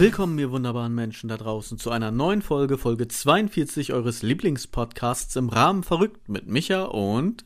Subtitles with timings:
[0.00, 5.50] Willkommen, ihr wunderbaren Menschen da draußen, zu einer neuen Folge, Folge 42 eures Lieblingspodcasts im
[5.50, 7.44] Rahmen Verrückt mit Micha und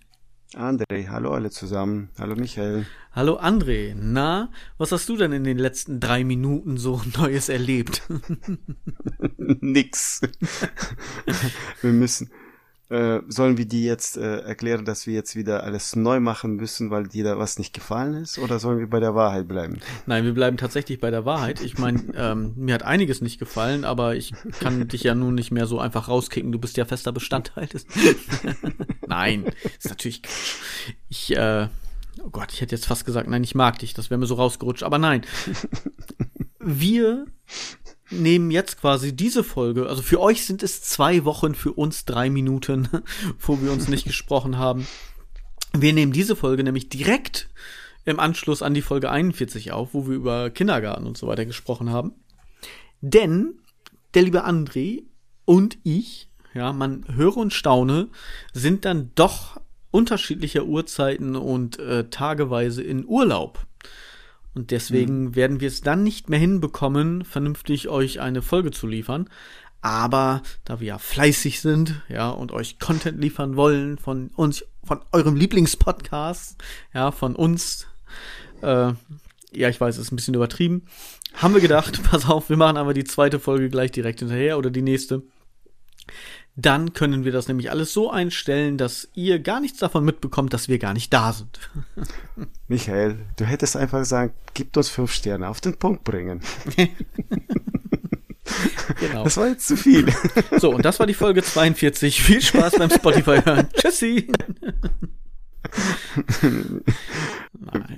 [0.54, 1.08] André.
[1.08, 2.10] Hallo alle zusammen.
[2.16, 2.86] Hallo Michael.
[3.10, 3.96] Hallo André.
[3.98, 8.02] Na, was hast du denn in den letzten drei Minuten so Neues erlebt?
[9.36, 10.20] Nix.
[11.80, 12.30] Wir müssen,
[12.94, 16.90] äh, sollen wir die jetzt äh, erklären, dass wir jetzt wieder alles neu machen müssen,
[16.90, 18.38] weil dir da was nicht gefallen ist?
[18.38, 19.80] Oder sollen wir bei der Wahrheit bleiben?
[20.06, 21.60] Nein, wir bleiben tatsächlich bei der Wahrheit.
[21.60, 25.50] Ich meine, ähm, mir hat einiges nicht gefallen, aber ich kann dich ja nun nicht
[25.50, 26.52] mehr so einfach rauskicken.
[26.52, 27.84] Du bist ja fester Bestandteil des.
[29.08, 30.22] nein, ist natürlich.
[31.08, 31.66] Ich, äh,
[32.22, 33.94] oh Gott, ich hätte jetzt fast gesagt, nein, ich mag dich.
[33.94, 34.84] Das wäre mir so rausgerutscht.
[34.84, 35.22] Aber nein.
[36.64, 37.26] Wir
[38.10, 42.30] nehmen jetzt quasi diese Folge, also für euch sind es zwei Wochen, für uns drei
[42.30, 42.88] Minuten,
[43.38, 44.86] wo wir uns nicht gesprochen haben.
[45.72, 47.50] Wir nehmen diese Folge nämlich direkt
[48.04, 51.90] im Anschluss an die Folge 41 auf, wo wir über Kindergarten und so weiter gesprochen
[51.90, 52.12] haben.
[53.00, 53.58] Denn
[54.14, 55.02] der liebe André
[55.44, 58.08] und ich, ja, man höre und staune,
[58.52, 63.66] sind dann doch unterschiedlicher Uhrzeiten und äh, tageweise in Urlaub.
[64.54, 65.34] Und deswegen mhm.
[65.34, 69.28] werden wir es dann nicht mehr hinbekommen, vernünftig euch eine Folge zu liefern.
[69.80, 75.00] Aber da wir ja fleißig sind, ja, und euch Content liefern wollen von uns, von
[75.12, 76.62] eurem Lieblingspodcast,
[76.94, 77.86] ja, von uns,
[78.62, 78.92] äh,
[79.52, 80.86] ja, ich weiß, es ist ein bisschen übertrieben,
[81.34, 84.70] haben wir gedacht, pass auf, wir machen aber die zweite Folge gleich direkt hinterher oder
[84.70, 85.22] die nächste.
[86.56, 90.68] Dann können wir das nämlich alles so einstellen, dass ihr gar nichts davon mitbekommt, dass
[90.68, 91.58] wir gar nicht da sind.
[92.68, 96.42] Michael, du hättest einfach gesagt, gib uns fünf Sterne auf den Punkt bringen.
[99.00, 99.24] genau.
[99.24, 100.06] Das war jetzt zu viel.
[100.58, 102.22] So, und das war die Folge 42.
[102.22, 103.68] Viel Spaß beim Spotify hören.
[103.74, 104.30] Tschüssi.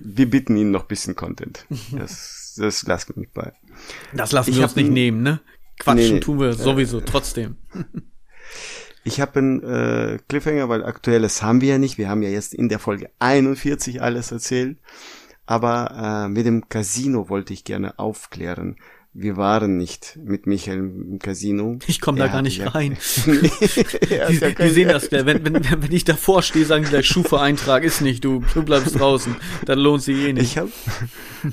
[0.01, 1.67] Wir bitten Ihnen noch ein bisschen Content.
[1.93, 3.53] Das, das lassen wir nicht bei.
[4.15, 5.41] Das lassen ich wir uns nicht nehmen, ne?
[5.79, 7.57] Quatschen nee, nee, tun wir sowieso äh, trotzdem.
[9.07, 11.97] Ich habe einen äh, Cliffhanger, weil aktuelles haben wir ja nicht.
[11.97, 14.79] Wir haben ja jetzt in der Folge 41 alles erzählt.
[15.47, 18.75] Aber äh, mit dem Casino wollte ich gerne aufklären.
[19.13, 21.79] Wir waren nicht mit Michael im Casino.
[21.87, 22.99] Ich komme da gar nicht ja, rein.
[23.27, 27.85] die, ja die sehen das, wenn, wenn, wenn ich davor stehe, sagen die gleich Schufa-Eintrag
[27.85, 29.37] ist nicht, du, du bleibst draußen.
[29.67, 30.43] Dann lohnt sich eh nicht.
[30.43, 30.73] Ich habe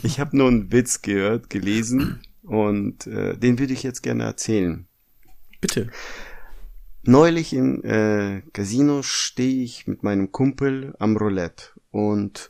[0.01, 4.87] ich hab nur einen Witz gehört, gelesen und äh, den würde ich jetzt gerne erzählen.
[5.61, 5.91] Bitte.
[7.05, 12.49] Neulich im äh, Casino stehe ich mit meinem Kumpel am Roulette und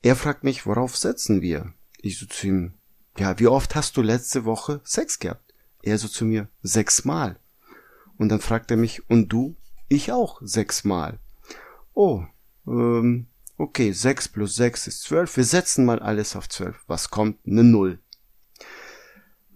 [0.00, 1.74] er fragt mich, worauf setzen wir?
[2.00, 2.72] Ich so zu ihm,
[3.18, 5.52] ja, wie oft hast du letzte Woche Sex gehabt?
[5.82, 7.38] Er so zu mir, sechsmal.
[8.16, 9.56] Und dann fragt er mich, und du?
[9.88, 11.18] Ich auch, sechsmal.
[11.92, 12.24] Oh,
[12.66, 13.26] ähm,
[13.58, 15.36] okay, sechs plus sechs ist zwölf.
[15.36, 16.82] Wir setzen mal alles auf zwölf.
[16.86, 17.46] Was kommt?
[17.46, 17.98] Ne Null.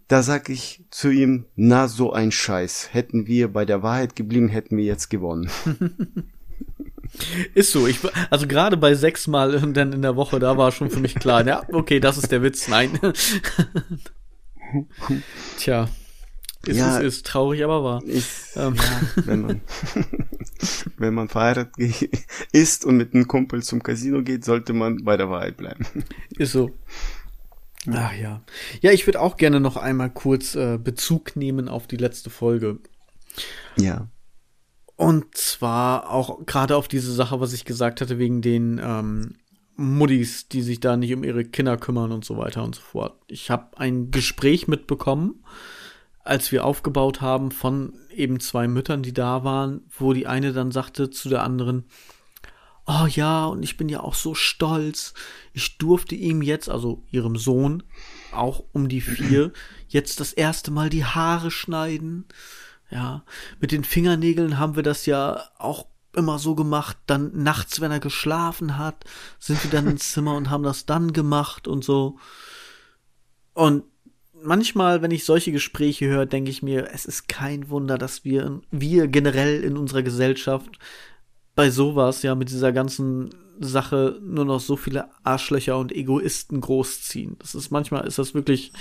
[0.09, 2.91] Da sag ich zu ihm, na so ein Scheiß.
[2.93, 5.51] Hätten wir bei der Wahrheit geblieben, hätten wir jetzt gewonnen.
[7.55, 7.87] Ist so.
[7.87, 8.01] Ich,
[8.31, 11.47] also gerade bei sechs Mal dann in der Woche, da war schon für mich klar,
[11.47, 12.69] ja, okay, das ist der Witz.
[12.69, 12.99] Nein.
[15.59, 15.89] Tja.
[16.67, 18.03] Ist, ja, ist, ist traurig, aber wahr.
[18.05, 18.75] Ist, ähm.
[18.75, 19.61] ja, wenn man,
[20.97, 21.75] wenn man verheiratet
[22.53, 25.87] ist und mit einem Kumpel zum Casino geht, sollte man bei der Wahrheit bleiben.
[26.37, 26.73] Ist so.
[27.93, 28.43] Ach ja.
[28.81, 32.79] Ja, ich würde auch gerne noch einmal kurz äh, Bezug nehmen auf die letzte Folge.
[33.77, 34.09] Ja.
[34.97, 39.37] Und zwar auch gerade auf diese Sache, was ich gesagt hatte, wegen den ähm,
[39.77, 43.19] Muddis, die sich da nicht um ihre Kinder kümmern und so weiter und so fort.
[43.29, 45.45] Ich habe ein Gespräch mitbekommen,
[46.25, 50.73] als wir aufgebaut haben von eben zwei Müttern, die da waren, wo die eine dann
[50.73, 51.85] sagte zu der anderen,
[52.87, 55.15] oh ja, und ich bin ja auch so stolz.
[55.53, 57.83] Ich durfte ihm jetzt, also ihrem Sohn,
[58.33, 59.53] auch um die vier,
[59.89, 62.27] jetzt das erste Mal die Haare schneiden.
[62.91, 63.25] Ja,
[63.61, 66.97] mit den Fingernägeln haben wir das ja auch immer so gemacht.
[67.07, 69.05] Dann nachts, wenn er geschlafen hat,
[69.41, 72.19] sind wir dann ins Zimmer und haben das dann gemacht und so.
[73.55, 73.85] Und
[74.33, 78.61] manchmal, wenn ich solche Gespräche höre, denke ich mir, es ist kein Wunder, dass wir,
[78.71, 80.79] wir generell in unserer Gesellschaft
[81.57, 87.37] bei sowas ja mit dieser ganzen Sache nur noch so viele Arschlöcher und Egoisten großziehen.
[87.41, 88.73] Das ist manchmal ist das wirklich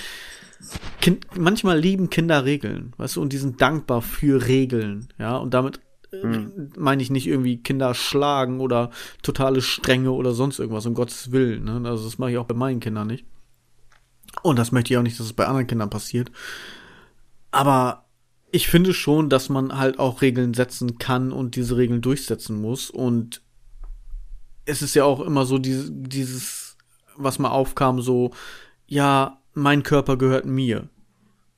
[1.02, 5.54] kind, manchmal lieben Kinder Regeln, weißt du, und die sind dankbar für Regeln, ja, und
[5.54, 5.80] damit
[6.12, 6.72] hm.
[6.78, 11.64] meine ich nicht irgendwie Kinder schlagen oder totale Strenge oder sonst irgendwas, um Gottes Willen,
[11.64, 11.90] ne?
[11.90, 13.26] Also das mache ich auch bei meinen Kindern nicht.
[14.44, 16.30] Und das möchte ich auch nicht, dass es bei anderen Kindern passiert.
[17.52, 18.05] Aber
[18.52, 22.90] ich finde schon, dass man halt auch Regeln setzen kann und diese Regeln durchsetzen muss.
[22.90, 23.42] Und
[24.66, 26.78] es ist ja auch immer so dieses, dieses
[27.18, 28.32] was mal aufkam, so,
[28.88, 30.90] ja, mein Körper gehört mir.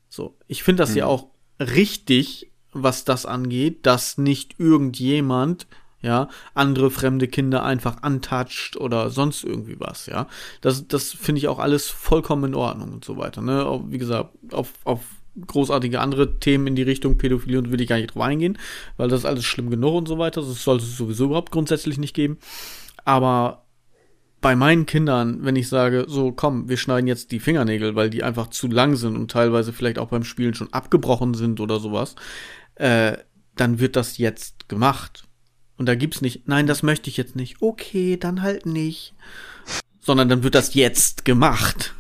[0.10, 0.98] So, ich finde das mhm.
[0.98, 1.28] ja auch
[1.60, 5.68] richtig, was das angeht, dass nicht irgendjemand
[6.00, 10.28] ja, andere fremde Kinder einfach antatscht oder sonst irgendwie was, ja.
[10.62, 13.84] Das, das finde ich auch alles vollkommen in Ordnung und so weiter, ne.
[13.88, 15.02] Wie gesagt, auf, auf
[15.46, 18.58] großartige andere Themen in die Richtung Pädophilie und will ich gar nicht drauf eingehen,
[18.98, 20.42] weil das ist alles schlimm genug und so weiter.
[20.42, 22.38] Das sollte es sowieso überhaupt grundsätzlich nicht geben.
[23.06, 23.66] Aber
[24.42, 28.24] bei meinen Kindern, wenn ich sage, so komm, wir schneiden jetzt die Fingernägel, weil die
[28.24, 32.16] einfach zu lang sind und teilweise vielleicht auch beim Spielen schon abgebrochen sind oder sowas,
[32.76, 33.18] äh,
[33.56, 35.24] dann wird das jetzt gemacht.
[35.78, 37.62] Und da gibt's nicht, nein, das möchte ich jetzt nicht.
[37.62, 39.14] Okay, dann halt nicht.
[40.00, 41.94] Sondern dann wird das jetzt gemacht.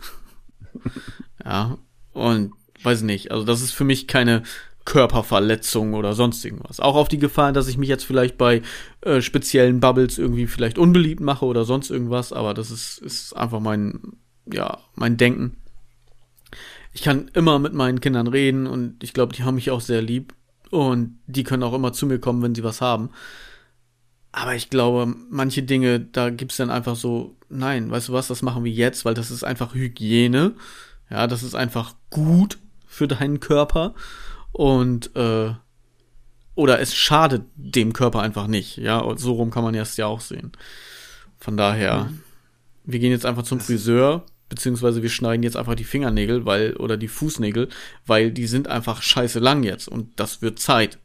[1.45, 1.77] ja.
[2.13, 4.43] Und weiß nicht, also das ist für mich keine
[4.87, 6.79] Körperverletzung oder sonst irgendwas.
[6.79, 8.61] Auch auf die Gefahr, dass ich mich jetzt vielleicht bei
[9.01, 13.59] äh, speziellen Bubbles irgendwie vielleicht unbeliebt mache oder sonst irgendwas, aber das ist, ist einfach
[13.59, 13.99] mein,
[14.49, 15.57] ja, mein Denken.
[16.93, 20.01] Ich kann immer mit meinen Kindern reden und ich glaube, die haben mich auch sehr
[20.01, 20.33] lieb
[20.71, 23.09] und die können auch immer zu mir kommen, wenn sie was haben.
[24.31, 28.41] Aber ich glaube, manche Dinge, da gibt's dann einfach so, nein, weißt du was, das
[28.41, 30.55] machen wir jetzt, weil das ist einfach Hygiene.
[31.09, 32.57] Ja, das ist einfach gut
[32.87, 33.93] für deinen Körper
[34.51, 35.51] und äh,
[36.55, 38.77] oder es schadet dem Körper einfach nicht.
[38.77, 40.51] Ja, und so rum kann man es ja auch sehen.
[41.39, 42.23] Von daher, mhm.
[42.83, 46.97] wir gehen jetzt einfach zum Friseur, beziehungsweise wir schneiden jetzt einfach die Fingernägel, weil, oder
[46.97, 47.69] die Fußnägel,
[48.07, 50.97] weil die sind einfach scheiße lang jetzt und das wird Zeit.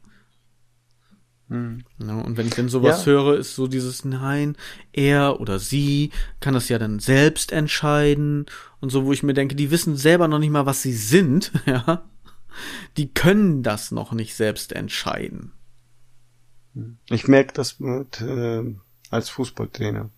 [1.53, 1.83] Mhm.
[1.99, 3.11] Ja, und wenn ich dann sowas ja.
[3.11, 4.55] höre, ist so dieses Nein,
[4.91, 8.45] er oder sie kann das ja dann selbst entscheiden
[8.79, 11.51] und so, wo ich mir denke, die wissen selber noch nicht mal, was sie sind,
[11.65, 12.03] ja
[12.97, 15.51] die können das noch nicht selbst entscheiden.
[17.09, 18.63] Ich merke das mit, äh,
[19.09, 20.09] als Fußballtrainer.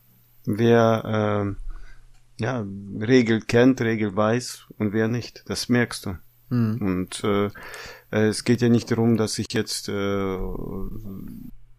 [0.46, 1.56] Wer
[2.40, 2.66] äh, ja,
[3.00, 6.18] Regel kennt, Regel weiß und wer nicht, das merkst du.
[6.50, 6.78] Mhm.
[6.82, 7.50] Und äh,
[8.10, 10.38] es geht ja nicht darum, dass ich jetzt äh,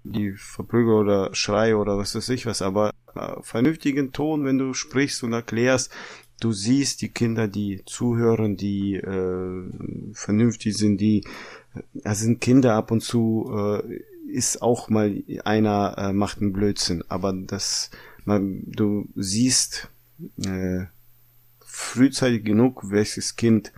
[0.05, 4.75] die verprügel oder schreie oder was weiß ich was, aber äh, vernünftigen Ton, wenn du
[4.75, 5.93] sprichst und erklärst,
[6.41, 9.63] du siehst die Kinder, die zuhören, die äh,
[10.13, 11.25] vernünftig sind, die
[12.05, 17.05] äh, sind Kinder ab und zu äh, ist auch mal einer äh, macht einen Blödsinn,
[17.09, 17.91] aber das
[18.25, 19.89] man, du siehst
[20.45, 20.87] äh,
[21.61, 23.73] frühzeitig genug, welches Kind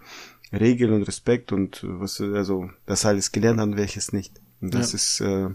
[0.52, 4.40] Regeln und Respekt und was also das alles gelernt hat, welches nicht.
[4.60, 4.96] Und das ja.
[4.96, 5.50] ist äh,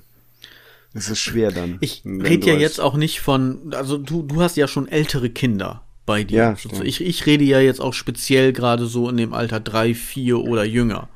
[0.93, 1.77] das ist schwer dann.
[1.81, 5.81] Ich rede ja jetzt auch nicht von, also du, du hast ja schon ältere Kinder
[6.05, 6.37] bei dir.
[6.37, 6.83] Ja, stimmt.
[6.83, 10.63] ich, ich rede ja jetzt auch speziell gerade so in dem Alter drei, vier oder
[10.63, 11.09] jünger.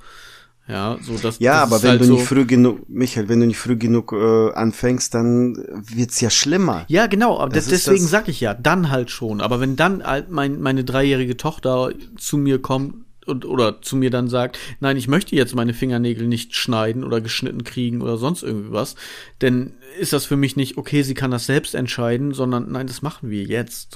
[0.67, 3.45] Ja, so dass Ja, das aber wenn halt du nicht früh genug, Michael, wenn du
[3.45, 6.83] nicht früh genug äh, anfängst, dann wird's ja schlimmer.
[6.89, 9.39] Ja, genau, aber das deswegen sag ich ja, dann halt schon.
[9.39, 12.95] Aber wenn dann halt mein, meine dreijährige Tochter zu mir kommt
[13.27, 17.21] und oder zu mir dann sagt, nein, ich möchte jetzt meine Fingernägel nicht schneiden oder
[17.21, 18.95] geschnitten kriegen oder sonst irgendwie was,
[19.41, 23.01] denn ist das für mich nicht okay, sie kann das selbst entscheiden, sondern nein, das
[23.01, 23.95] machen wir jetzt.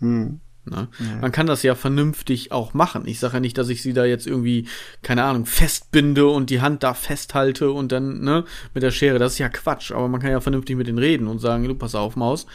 [0.00, 0.40] Hm.
[0.66, 0.88] Ne?
[0.98, 1.20] Ja.
[1.20, 3.06] Man kann das ja vernünftig auch machen.
[3.06, 4.66] Ich sage ja nicht, dass ich sie da jetzt irgendwie,
[5.02, 9.18] keine Ahnung, festbinde und die Hand da festhalte und dann, ne, mit der Schere.
[9.18, 9.92] Das ist ja Quatsch.
[9.92, 12.46] Aber man kann ja vernünftig mit denen reden und sagen, du, pass auf, Maus.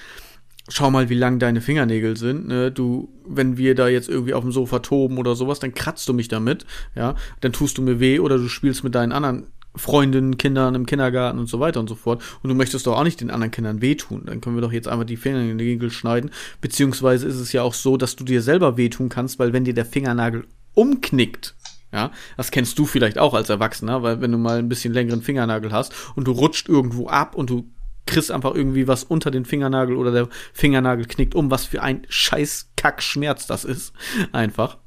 [0.69, 2.47] Schau mal, wie lang deine Fingernägel sind.
[2.47, 2.71] Ne?
[2.71, 6.13] Du, wenn wir da jetzt irgendwie auf dem Sofa toben oder sowas, dann kratzt du
[6.13, 7.15] mich damit, ja.
[7.41, 11.39] Dann tust du mir weh oder du spielst mit deinen anderen Freundinnen, Kindern im Kindergarten
[11.39, 12.21] und so weiter und so fort.
[12.43, 14.23] Und du möchtest doch auch nicht den anderen Kindern wehtun.
[14.25, 16.31] Dann können wir doch jetzt einfach die Fingernägel schneiden.
[16.61, 19.73] Beziehungsweise ist es ja auch so, dass du dir selber wehtun kannst, weil wenn dir
[19.73, 21.55] der Fingernagel umknickt,
[21.91, 25.21] ja, das kennst du vielleicht auch als Erwachsener, weil wenn du mal ein bisschen längeren
[25.21, 27.67] Fingernagel hast und du rutscht irgendwo ab und du
[28.09, 32.05] kriegst einfach irgendwie was unter den Fingernagel oder der Fingernagel knickt um, was für ein
[32.09, 33.93] scheiß Kackschmerz das ist.
[34.31, 34.77] Einfach.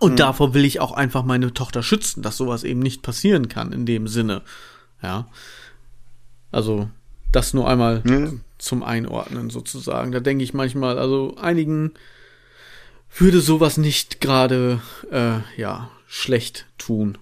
[0.00, 0.16] Und mhm.
[0.16, 3.86] davor will ich auch einfach meine Tochter schützen, dass sowas eben nicht passieren kann in
[3.86, 4.42] dem Sinne.
[5.02, 5.28] Ja.
[6.50, 6.88] Also,
[7.30, 8.40] das nur einmal mhm.
[8.58, 10.10] zum Einordnen sozusagen.
[10.10, 11.92] Da denke ich manchmal, also einigen
[13.14, 17.18] würde sowas nicht gerade, äh, ja, schlecht tun.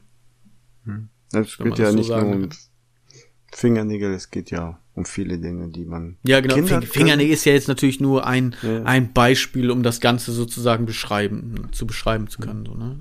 [0.85, 1.09] Mhm.
[1.33, 2.49] Das geht ja nicht nur um
[3.53, 6.17] Fingernägel, es geht ja um viele Dinge, die man.
[6.23, 6.55] Ja, genau.
[6.55, 8.83] Kinder Fingernägel ist ja jetzt natürlich nur ein, ja.
[8.85, 12.67] ein Beispiel, um das Ganze sozusagen beschreiben, zu beschreiben zu können.
[12.67, 13.01] So, ne?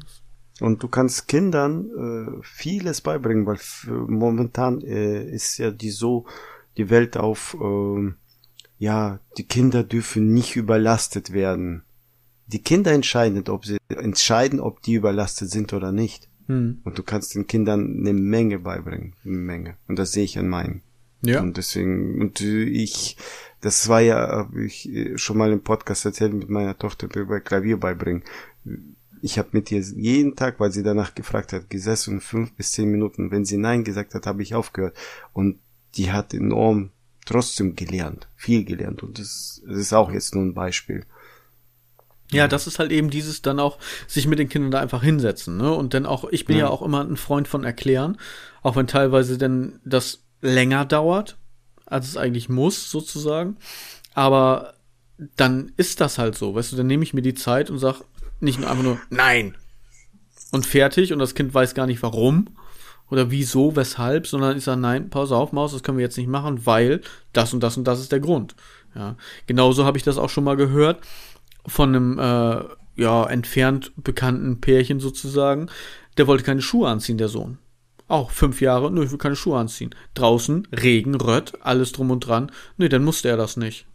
[0.62, 3.60] Und du kannst Kindern äh, vieles beibringen, weil
[4.08, 6.26] momentan äh, ist ja die so
[6.78, 8.14] die Welt auf, äh,
[8.78, 11.84] ja, die Kinder dürfen nicht überlastet werden.
[12.48, 16.30] Die Kinder entscheiden, ob sie entscheiden, ob die überlastet sind oder nicht.
[16.48, 16.80] Hm.
[16.84, 19.78] Und du kannst den Kindern eine Menge beibringen, eine Menge.
[19.88, 20.82] Und das sehe ich an meinen.
[21.22, 21.42] Ja.
[21.42, 23.18] Und deswegen, und ich,
[23.62, 27.78] das war ja, habe ich schon mal im Podcast erzählt, mit meiner Tochter über Klavier
[27.78, 28.24] beibringen.
[29.22, 32.90] ich habe mit ihr jeden Tag, weil sie danach gefragt hat, gesessen fünf bis zehn
[32.90, 33.32] Minuten.
[33.32, 34.96] Wenn sie Nein gesagt hat, habe ich aufgehört.
[35.34, 35.60] Und
[35.96, 36.92] die hat enorm
[37.26, 39.04] trotzdem gelernt, viel gelernt.
[39.04, 41.06] Und das, das ist auch jetzt nur ein Beispiel.
[42.32, 45.58] Ja, das ist halt eben dieses dann auch sich mit den Kindern da einfach hinsetzen,
[45.58, 45.74] ne?
[45.74, 48.18] Und dann auch, ich bin ja, ja auch immer ein Freund von erklären,
[48.62, 51.38] auch wenn teilweise denn das länger dauert,
[51.86, 53.58] als es eigentlich muss, sozusagen.
[54.14, 54.74] Aber
[55.36, 58.02] dann ist das halt so, weißt du, dann nehme ich mir die Zeit und sag
[58.40, 59.56] nicht nur einfach nur nein
[60.52, 62.48] und fertig und das Kind weiß gar nicht warum
[63.10, 66.30] oder wieso, weshalb, sondern ich sage nein, Pause auf, Maus, das können wir jetzt nicht
[66.30, 67.02] machen, weil
[67.34, 68.56] das und das und das ist der Grund.
[68.96, 69.16] Ja,
[69.46, 71.02] genauso habe ich das auch schon mal gehört
[71.66, 72.64] von einem äh,
[72.96, 75.70] ja entfernt bekannten Pärchen sozusagen.
[76.18, 77.58] Der wollte keine Schuhe anziehen, der Sohn.
[78.10, 79.96] Auch fünf Jahre, nö, ich will keine Schuhe anziehen.
[80.16, 82.52] Draußen, Regen, Rött, alles drum und dran.
[82.76, 83.86] Nö, dann musste er das nicht.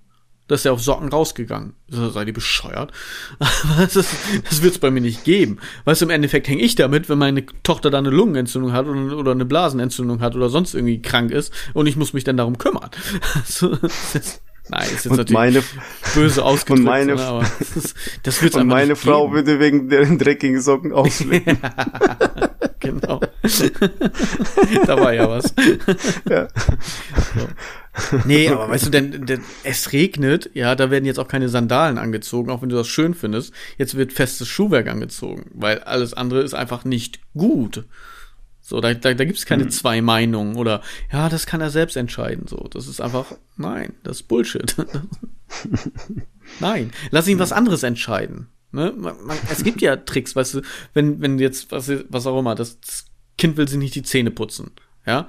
[0.47, 1.75] Da ist er auf Socken rausgegangen.
[1.88, 2.92] Seid ihr bescheuert?
[3.78, 5.59] das, das wird es bei mir nicht geben.
[5.85, 9.16] Weißt du, im Endeffekt hänge ich damit, wenn meine Tochter da eine Lungenentzündung hat oder,
[9.16, 12.56] oder eine Blasenentzündung hat oder sonst irgendwie krank ist und ich muss mich dann darum
[12.59, 12.90] kümmern.
[13.35, 13.76] Also,
[14.12, 15.62] das, Nein, ist jetzt und natürlich meine,
[16.14, 17.44] böse ausgedrückt, und meine, aber
[17.75, 19.35] das, das wird's Und meine Frau geben.
[19.35, 21.59] würde wegen den dreckigen Socken ausflippen.
[22.80, 23.21] genau.
[24.87, 25.54] da war ja was.
[26.28, 26.49] Ja.
[27.35, 27.49] So.
[28.25, 31.99] Nee, aber weißt du, denn, denn es regnet, ja, da werden jetzt auch keine Sandalen
[31.99, 33.52] angezogen, auch wenn du das schön findest.
[33.78, 37.85] Jetzt wird festes Schuhwerk angezogen, weil alles andere ist einfach nicht gut.
[38.61, 39.71] So, da, da, da gibt es keine hm.
[39.71, 40.80] zwei Meinungen oder
[41.12, 42.47] ja, das kann er selbst entscheiden.
[42.49, 44.75] So, das ist einfach, nein, das ist Bullshit.
[46.61, 48.49] nein, lass ihn was anderes entscheiden.
[48.74, 48.92] Ne?
[48.96, 50.60] Man, man, es gibt ja Tricks, weißt du,
[50.92, 52.78] wenn, wenn jetzt, was, was auch immer, das
[53.38, 54.72] Kind will sich nicht die Zähne putzen,
[55.06, 55.28] ja,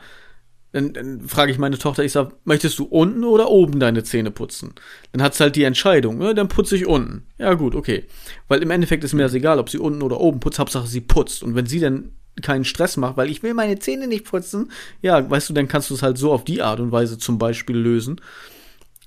[0.71, 4.29] dann, dann frage ich meine Tochter, ich sag, möchtest du unten oder oben deine Zähne
[4.29, 4.73] putzen?
[5.13, 6.35] Dann hat's halt die Entscheidung, ne?
[6.35, 7.25] dann putze ich unten.
[7.37, 8.03] Ja gut, okay.
[8.49, 10.99] Weil im Endeffekt ist mir das egal, ob sie unten oder oben putzt, Hauptsache sie
[10.99, 11.43] putzt.
[11.43, 12.11] Und wenn sie dann
[12.41, 14.71] keinen Stress macht, weil ich will meine Zähne nicht putzen.
[15.01, 17.37] Ja, weißt du, dann kannst du es halt so auf die Art und Weise zum
[17.37, 18.19] Beispiel lösen.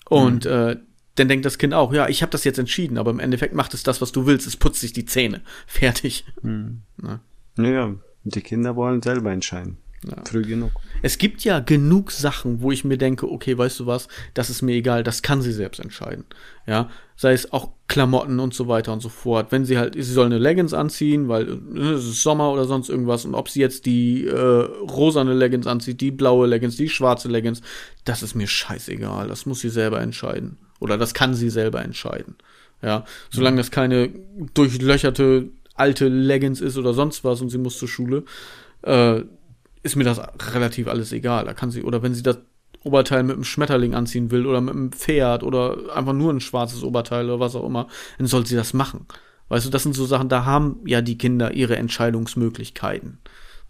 [0.09, 0.50] Und mhm.
[0.50, 0.76] äh,
[1.19, 3.75] dann denkt das Kind auch, ja, ich habe das jetzt entschieden, aber im Endeffekt macht
[3.75, 4.47] es das, was du willst.
[4.47, 5.43] Es putzt sich die Zähne.
[5.67, 6.25] Fertig.
[6.43, 6.83] Mhm.
[7.03, 7.21] Ja.
[7.57, 7.95] Naja,
[8.25, 9.79] die Kinder wollen selber entscheiden.
[10.05, 10.23] Ja.
[10.25, 10.71] Früh genug.
[11.03, 14.63] Es gibt ja genug Sachen, wo ich mir denke, okay, weißt du was, das ist
[14.63, 16.25] mir egal, das kann sie selbst entscheiden.
[16.67, 19.51] Ja, sei es auch Klamotten und so weiter und so fort.
[19.51, 22.91] Wenn sie halt, sie soll eine Leggings anziehen, weil äh, es ist Sommer oder sonst
[22.91, 27.29] irgendwas und ob sie jetzt die äh, rosane Leggings anzieht, die blaue Leggings, die schwarze
[27.29, 27.61] Leggings,
[28.05, 29.27] das ist mir scheißegal.
[29.27, 30.59] Das muss sie selber entscheiden.
[30.81, 32.37] Oder das kann sie selber entscheiden.
[32.83, 34.11] Ja, solange das keine
[34.55, 38.25] durchlöcherte alte Leggings ist oder sonst was und sie muss zur Schule,
[38.83, 39.23] äh,
[39.83, 40.21] ist mir das
[40.55, 41.45] relativ alles egal.
[41.45, 42.39] Da kann sie, oder wenn sie das
[42.85, 46.83] Oberteil mit einem Schmetterling anziehen will oder mit einem Pferd oder einfach nur ein schwarzes
[46.83, 49.07] Oberteil oder was auch immer, dann soll sie das machen.
[49.49, 53.19] Weißt du, das sind so Sachen, da haben ja die Kinder ihre Entscheidungsmöglichkeiten.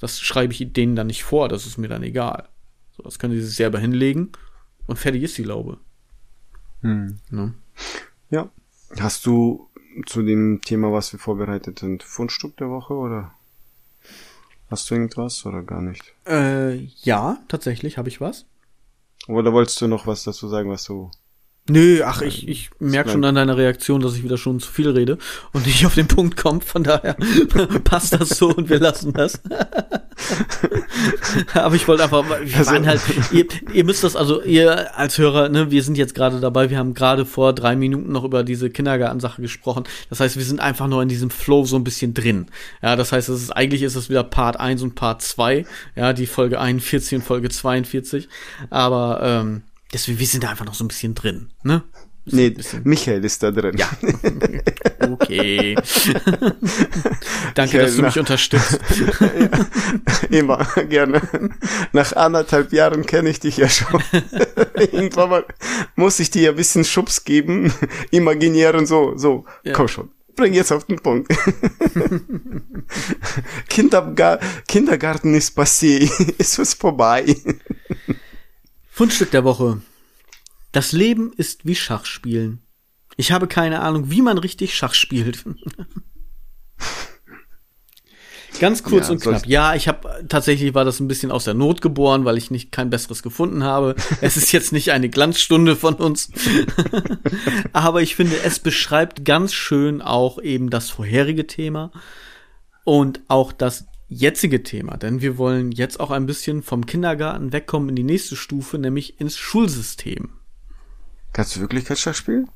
[0.00, 2.49] Das schreibe ich denen dann nicht vor, das ist mir dann egal.
[2.97, 4.33] So, das können sie sich selber hinlegen
[4.87, 5.79] und fertig ist die Laube.
[6.82, 7.18] Hm.
[7.30, 7.54] Ne?
[8.30, 8.49] Ja.
[8.99, 9.68] Hast du
[10.06, 13.32] zu dem Thema, was wir vorbereitet sind, Fundstück der Woche oder?
[14.70, 16.14] Hast du irgendwas oder gar nicht?
[16.26, 18.44] Äh, ja, tatsächlich habe ich was.
[19.26, 21.11] Oder wolltest du noch was dazu sagen, was du
[21.70, 24.88] Nö, ach, ich, ich merke schon an deiner Reaktion, dass ich wieder schon zu viel
[24.88, 25.18] rede
[25.52, 26.64] und nicht auf den Punkt kommt.
[26.64, 27.14] Von daher
[27.84, 29.42] passt das so und wir lassen das.
[31.54, 35.18] Aber ich wollte einfach, wir also, waren halt, ihr, ihr müsst das, also ihr als
[35.18, 38.44] Hörer, ne, wir sind jetzt gerade dabei, wir haben gerade vor drei Minuten noch über
[38.44, 39.84] diese Kindergartensache gesprochen.
[40.08, 42.46] Das heißt, wir sind einfach nur in diesem Flow so ein bisschen drin.
[42.82, 46.14] Ja, das heißt, es ist, eigentlich ist es wieder Part 1 und Part 2, ja,
[46.14, 48.26] die Folge 41 und Folge 42.
[48.70, 51.83] Aber ähm, Deswegen, wir sind da einfach noch so ein bisschen drin, ne?
[52.30, 52.54] Nee,
[52.85, 53.76] Michael ist da drin.
[53.76, 53.88] Ja.
[55.00, 55.75] Okay.
[57.54, 58.78] Danke, Michael, dass du mich unterstützt.
[60.30, 61.23] ja, immer, gerne.
[61.92, 64.02] Nach anderthalb Jahren kenne ich dich ja schon.
[64.75, 65.45] Irgendwann mal
[65.97, 67.73] muss ich dir ja ein bisschen Schubs geben,
[68.11, 69.73] imaginieren, so, so, ja.
[69.73, 70.11] komm schon.
[70.37, 71.33] Bring jetzt auf den Punkt.
[73.68, 77.35] Kindergar Kindergarten ist passé, ist was vorbei.
[78.99, 79.81] Fundstück der Woche.
[80.73, 82.62] Das Leben ist wie Schachspielen.
[83.17, 85.45] Ich habe keine Ahnung, wie man richtig Schach spielt.
[88.59, 89.47] Ganz kurz ja, und knapp.
[89.47, 92.73] Ja, ich habe tatsächlich war das ein bisschen aus der Not geboren, weil ich nicht
[92.73, 93.95] kein besseres gefunden habe.
[94.21, 96.33] Es ist jetzt nicht eine Glanzstunde von uns,
[97.73, 101.93] aber ich finde, es beschreibt ganz schön auch eben das vorherige Thema
[102.83, 107.91] und auch das jetzige Thema, denn wir wollen jetzt auch ein bisschen vom Kindergarten wegkommen
[107.91, 110.31] in die nächste Stufe, nämlich ins Schulsystem.
[111.33, 112.50] Kannst du wirklich Catcher spielen?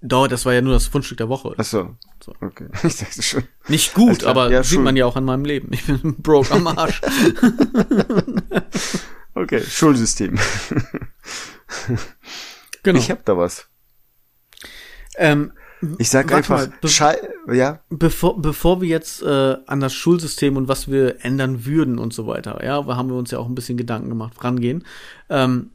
[0.00, 1.54] Doch, das war ja nur das Fundstück der Woche.
[1.56, 1.96] Ach so.
[2.22, 2.34] so.
[2.40, 2.68] Okay.
[2.82, 3.44] Ich dachte schon.
[3.68, 5.68] Nicht gut, klar, aber ja, sieht man ja auch an meinem Leben.
[5.72, 7.00] Ich bin broke am Arsch.
[9.34, 10.38] okay, Schulsystem.
[12.82, 12.98] genau.
[12.98, 13.66] Ich hab da was.
[15.16, 15.52] Ähm,
[15.98, 17.16] ich sag einfach, mal, Schei
[17.52, 17.80] ja.
[17.90, 22.26] Bevor, bevor wir jetzt äh, an das Schulsystem und was wir ändern würden und so
[22.26, 24.84] weiter, ja, da haben wir uns ja auch ein bisschen Gedanken gemacht, rangehen.
[25.28, 25.70] Ähm,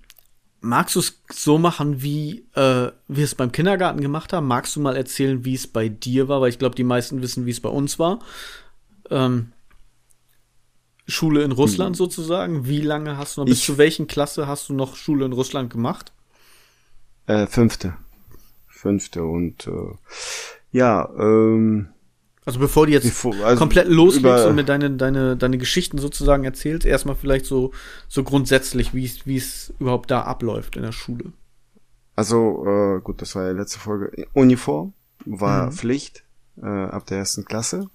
[0.61, 4.47] magst du es so machen, wie äh, wir es beim Kindergarten gemacht haben?
[4.47, 6.41] Magst du mal erzählen, wie es bei dir war?
[6.41, 8.19] Weil ich glaube, die meisten wissen, wie es bei uns war.
[9.09, 9.51] Ähm,
[11.07, 11.97] Schule in Russland hm.
[11.97, 12.67] sozusagen.
[12.67, 15.71] Wie lange hast du noch, bis zu welchen Klasse hast du noch Schule in Russland
[15.71, 16.11] gemacht?
[17.25, 17.95] Äh, fünfte.
[18.79, 19.95] Fünfte und äh,
[20.71, 21.89] ja, ähm,
[22.45, 26.45] also bevor du jetzt bevor, also komplett loslegst und mir deine, deine, deine Geschichten sozusagen
[26.45, 27.71] erzählst, erstmal vielleicht so,
[28.07, 31.33] so grundsätzlich, wie es, wie es überhaupt da abläuft in der Schule.
[32.15, 34.25] Also, äh, gut, das war ja letzte Folge.
[34.33, 34.93] Uniform
[35.25, 35.71] war mhm.
[35.74, 36.24] Pflicht
[36.62, 37.88] äh, ab der ersten Klasse.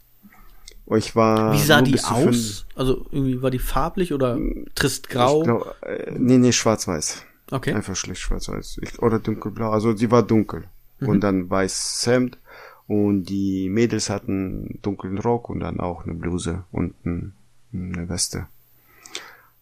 [0.94, 1.52] Ich war.
[1.54, 2.66] Wie sah die aus?
[2.76, 4.38] Also irgendwie war die farblich oder
[4.74, 5.40] trist grau?
[5.40, 7.24] Ich glaub, äh, nee, nee, schwarz-weiß.
[7.50, 7.72] Okay.
[7.72, 8.80] Einfach schlicht schwarz-weiß.
[8.98, 9.70] Oder dunkelblau.
[9.70, 10.68] Also sie war dunkel.
[11.04, 11.08] Mhm.
[11.08, 12.38] Und dann weiß Hemd
[12.86, 18.46] und die Mädels hatten dunklen Rock und dann auch eine Bluse und eine Weste.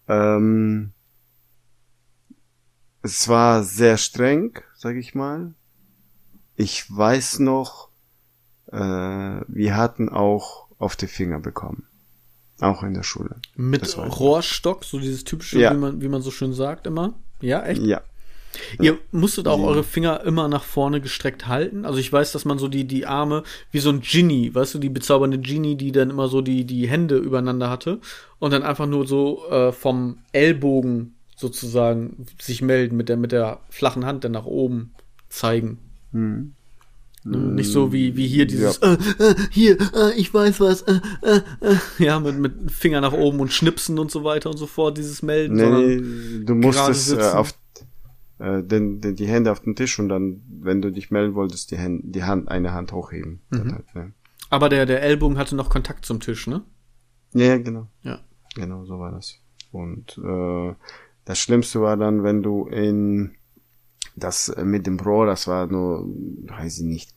[0.08, 0.92] Ähm,
[3.02, 5.54] es war sehr streng, sag ich mal.
[6.56, 7.88] Ich weiß noch,
[8.70, 11.86] äh, wir hatten auch auf die Finger bekommen.
[12.60, 13.36] Auch in der Schule.
[13.56, 15.72] Mit Rohrstock, so dieses typische, ja.
[15.72, 17.14] wie, man, wie man so schön sagt immer.
[17.40, 17.82] Ja, echt?
[17.82, 18.02] Ja,
[18.80, 21.84] Ihr musstet auch eure Finger immer nach vorne gestreckt halten.
[21.84, 24.78] Also ich weiß, dass man so die, die Arme, wie so ein Genie, weißt du,
[24.78, 28.00] die bezaubernde Genie, die dann immer so die, die Hände übereinander hatte
[28.38, 33.60] und dann einfach nur so äh, vom Ellbogen sozusagen sich melden mit der, mit der
[33.70, 34.92] flachen Hand dann nach oben
[35.28, 35.78] zeigen.
[36.12, 36.52] Hm.
[37.24, 38.94] Nicht so wie, wie hier dieses, ja.
[38.94, 41.40] äh, äh, hier, äh, ich weiß was, äh, äh,
[41.98, 45.22] ja, mit, mit Finger nach oben und Schnipsen und so weiter und so fort, dieses
[45.22, 45.54] Melden.
[45.54, 47.54] Nee, du musstest auf
[48.42, 51.70] äh, den, den, die Hände auf den Tisch und dann, wenn du dich melden wolltest,
[51.70, 53.40] die, Hand, die Hand, eine Hand hochheben.
[53.50, 53.72] Mhm.
[53.72, 54.08] Halt, ja.
[54.50, 56.62] Aber der, der Ellbogen hatte noch Kontakt zum Tisch, ne?
[57.32, 57.86] Ja, ja, genau.
[58.02, 58.20] Ja.
[58.54, 59.38] Genau, so war das.
[59.70, 60.74] Und äh,
[61.24, 63.36] das Schlimmste war dann, wenn du in
[64.16, 67.14] das äh, mit dem Pro, das war nur, weiß ich nicht.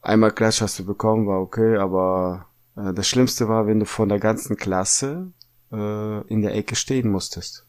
[0.00, 2.46] Einmal Klatsch hast du bekommen, war okay, aber
[2.76, 5.32] äh, das Schlimmste war, wenn du von der ganzen Klasse
[5.72, 7.66] äh, in der Ecke stehen musstest.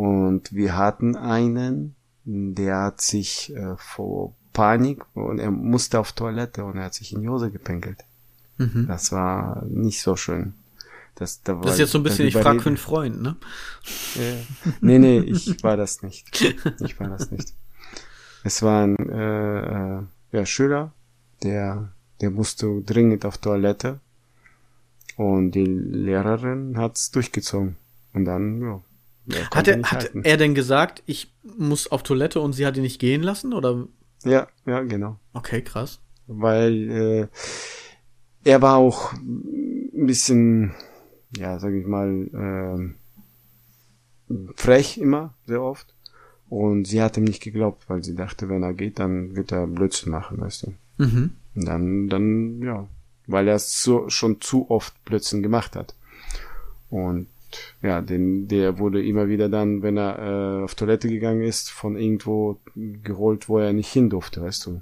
[0.00, 6.64] Und wir hatten einen, der hat sich äh, vor Panik und er musste auf Toilette
[6.64, 7.98] und er hat sich in die Hose gepinkelt.
[8.56, 8.86] Mhm.
[8.88, 10.54] Das war nicht so schön.
[11.16, 13.36] Das, da war, das ist jetzt so ein bisschen, ich frag für einen Freund, ne?
[14.14, 14.72] Ja.
[14.80, 16.34] Nee, nee, ich war das nicht.
[16.80, 17.52] Ich war das nicht.
[18.42, 20.92] Es war ein äh, äh, ja, Schüler,
[21.42, 24.00] der, der musste dringend auf Toilette
[25.18, 27.76] und die Lehrerin hat's durchgezogen.
[28.14, 28.80] Und dann, ja,
[29.50, 33.00] hat er, hat er denn gesagt, ich muss auf Toilette und sie hat ihn nicht
[33.00, 33.86] gehen lassen, oder?
[34.24, 35.18] Ja, ja, genau.
[35.32, 36.00] Okay, krass.
[36.26, 37.28] Weil äh,
[38.44, 40.74] er war auch ein bisschen,
[41.36, 42.94] ja, sag ich mal,
[44.28, 45.94] äh, frech immer, sehr oft.
[46.48, 49.66] Und sie hat ihm nicht geglaubt, weil sie dachte, wenn er geht, dann wird er
[49.66, 50.74] Blödsinn machen, weißt du.
[51.04, 51.30] Mhm.
[51.54, 52.88] Und dann, dann, ja,
[53.26, 55.94] weil er es so, schon zu oft Blödsinn gemacht hat.
[56.88, 57.28] Und
[57.82, 61.96] ja, den, der wurde immer wieder dann, wenn er äh, auf Toilette gegangen ist, von
[61.96, 64.80] irgendwo geholt, wo er nicht hin durfte, weißt du.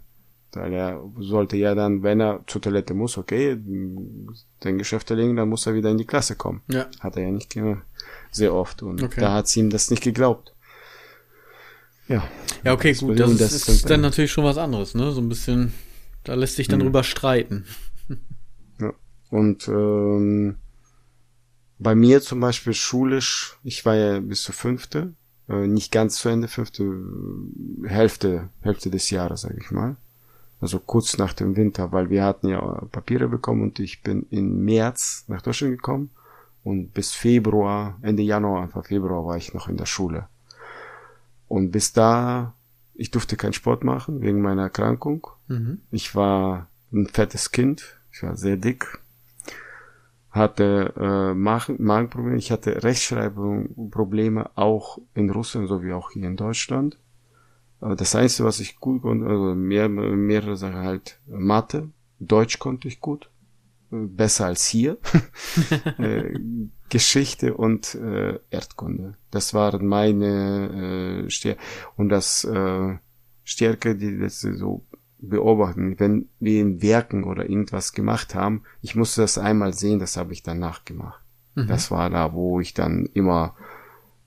[0.52, 5.48] Weil er sollte ja dann, wenn er zur Toilette muss, okay, den Geschäft erlegen, dann
[5.48, 6.62] muss er wieder in die Klasse kommen.
[6.68, 6.86] Ja.
[7.00, 7.82] Hat er ja nicht gemacht.
[8.30, 8.82] Sehr oft.
[8.82, 9.20] Und okay.
[9.20, 10.54] da hat sie ihm das nicht geglaubt.
[12.08, 12.26] Ja.
[12.64, 13.20] Ja, okay, gut.
[13.20, 15.12] Das, das ist, ist dann natürlich schon was anderes, ne?
[15.12, 15.74] So ein bisschen,
[16.24, 16.84] da lässt sich dann mhm.
[16.84, 17.66] drüber streiten.
[18.80, 18.94] Ja.
[19.30, 20.56] Und ähm,
[21.78, 25.14] bei mir zum Beispiel schulisch, ich war ja bis zur fünfte,
[25.48, 29.96] äh, nicht ganz zu Ende, fünfte äh, Hälfte, Hälfte des Jahres, sage ich mal.
[30.60, 32.60] Also kurz nach dem Winter, weil wir hatten ja
[32.90, 36.10] Papiere bekommen und ich bin im März nach Deutschland gekommen
[36.64, 40.28] und bis Februar, Ende Januar, Anfang Februar war ich noch in der Schule.
[41.46, 42.54] Und bis da,
[42.94, 45.28] ich durfte keinen Sport machen wegen meiner Erkrankung.
[45.46, 45.80] Mhm.
[45.92, 48.98] Ich war ein fettes Kind, ich war sehr dick,
[50.38, 56.98] hatte äh, Magenprobleme, ich hatte Rechtschreibprobleme auch in Russland sowie auch hier in Deutschland.
[57.82, 62.88] Äh, das Einzige, was ich gut konnte, also mehr, mehrere Sachen halt Mathe, Deutsch konnte
[62.88, 63.30] ich gut,
[63.92, 64.98] äh, besser als hier.
[65.98, 66.38] äh,
[66.88, 69.16] Geschichte und äh, Erdkunde.
[69.30, 71.60] Das waren meine äh, Stärke.
[71.96, 72.96] Und das äh,
[73.44, 74.84] Stärke, die letzte so
[75.20, 75.98] beobachten.
[75.98, 80.32] Wenn wir in Werken oder irgendwas gemacht haben, ich musste das einmal sehen, das habe
[80.32, 81.22] ich danach gemacht.
[81.54, 81.66] Mhm.
[81.66, 83.54] Das war da, wo ich dann immer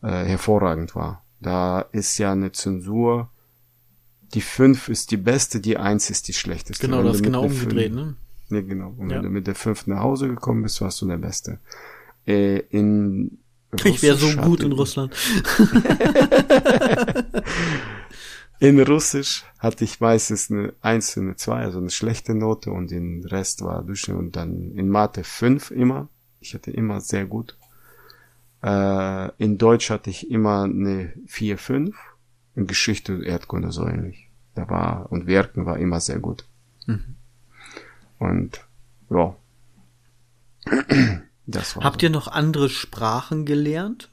[0.01, 1.23] äh, hervorragend war.
[1.39, 3.29] Da ist ja eine Zensur.
[4.33, 6.85] Die 5 ist die beste, die 1 ist die schlechteste.
[6.85, 8.15] Genau, das ist genau umgedreht, ne?
[8.49, 8.93] Ne, genau.
[8.97, 9.17] Und ja.
[9.17, 11.59] wenn du mit der 5 nach Hause gekommen bist, warst du der Beste.
[12.25, 13.39] Äh, in
[13.73, 15.15] Russisch ich wäre so gut in Russland.
[18.61, 22.91] in Russisch hatte ich meistens eine 1 und eine 2, also eine schlechte Note und
[22.91, 26.09] den Rest war Durchschnitt und dann in Mathe 5 immer.
[26.39, 27.57] Ich hatte immer sehr gut.
[28.61, 31.95] Äh, in Deutsch hatte ich immer eine 4, 5.
[32.55, 34.29] In Geschichte, Erdkunde so ähnlich.
[34.53, 36.45] Da war, und Werken war immer sehr gut.
[36.85, 37.15] Mhm.
[38.19, 38.63] Und,
[39.09, 39.35] ja.
[41.81, 44.11] habt ihr noch andere Sprachen gelernt?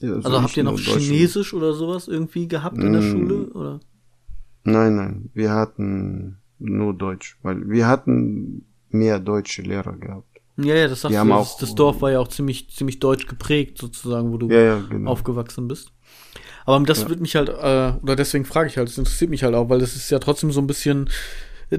[0.00, 3.10] Ja, also, also habt ihr noch Chinesisch oder sowas irgendwie gehabt in der mm.
[3.10, 3.34] Schule?
[3.52, 3.80] Oder?
[4.64, 5.30] Nein, nein.
[5.34, 10.40] Wir hatten nur Deutsch, weil wir hatten mehr deutsche Lehrer gehabt.
[10.56, 11.28] Ja, ja, das sagst du.
[11.28, 14.82] Das, das, Dorf war ja auch ziemlich, ziemlich deutsch geprägt, sozusagen, wo du ja, ja,
[14.88, 15.10] genau.
[15.10, 15.92] aufgewachsen bist.
[16.66, 17.08] Aber das ja.
[17.08, 19.78] wird mich halt, äh, oder deswegen frage ich halt, das interessiert mich halt auch, weil
[19.78, 21.08] das ist ja trotzdem so ein bisschen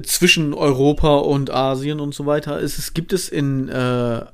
[0.02, 2.60] zwischen Europa und Asien und so weiter.
[2.60, 4.24] Es, es gibt es in äh,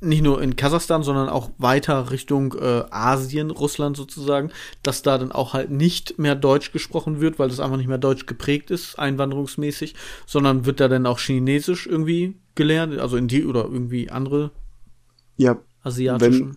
[0.00, 4.50] nicht nur in Kasachstan, sondern auch weiter Richtung äh, Asien, Russland sozusagen,
[4.82, 7.98] dass da dann auch halt nicht mehr Deutsch gesprochen wird, weil das einfach nicht mehr
[7.98, 9.94] Deutsch geprägt ist, einwanderungsmäßig,
[10.26, 14.50] sondern wird da dann auch Chinesisch irgendwie gelernt, also in die oder irgendwie andere
[15.36, 16.56] ja, asiatischen.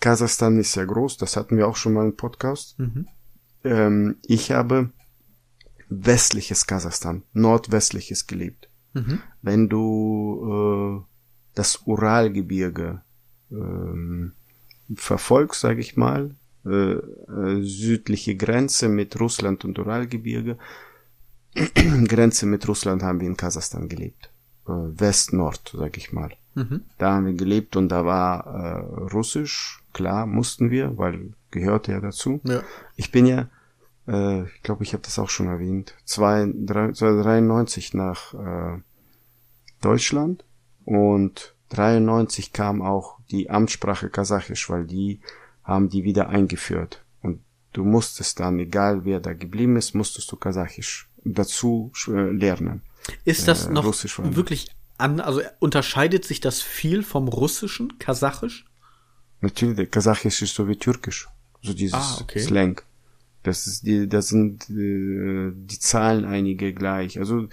[0.00, 2.78] Kasachstan ist ja groß, das hatten wir auch schon mal im Podcast.
[2.78, 3.08] Mhm.
[3.64, 4.90] Ähm, ich habe
[5.88, 8.68] westliches Kasachstan, nordwestliches gelebt.
[8.94, 9.20] Mhm.
[9.42, 11.07] Wenn du äh,
[11.58, 13.02] das Uralgebirge
[13.50, 14.32] ähm,
[14.94, 20.56] verfolgst, sage ich mal, äh, äh, südliche Grenze mit Russland und Uralgebirge,
[22.08, 24.30] Grenze mit Russland haben wir in Kasachstan gelebt.
[24.66, 26.30] Äh, West-Nord, sag ich mal.
[26.54, 26.82] Mhm.
[26.98, 32.00] Da haben wir gelebt und da war äh, Russisch, klar, mussten wir, weil gehörte ja
[32.00, 32.40] dazu.
[32.44, 32.62] Ja.
[32.96, 33.48] Ich bin ja
[34.06, 38.78] äh, ich glaube, ich habe das auch schon erwähnt, 1993 nach äh,
[39.80, 40.44] Deutschland
[40.88, 45.20] und 93 kam auch die Amtssprache Kasachisch, weil die
[45.62, 47.04] haben die wieder eingeführt.
[47.20, 47.40] Und
[47.74, 52.80] du musstest dann, egal wer da geblieben ist, musstest du Kasachisch dazu äh, lernen.
[53.26, 58.64] Ist das äh, noch wirklich an, also unterscheidet sich das viel vom Russischen, Kasachisch?
[59.42, 61.28] Natürlich, Kasachisch ist so wie Türkisch.
[61.60, 62.38] So dieses ah, okay.
[62.38, 62.80] Slang.
[63.42, 67.18] Das ist die, das sind äh, die Zahlen einige gleich.
[67.18, 67.46] Also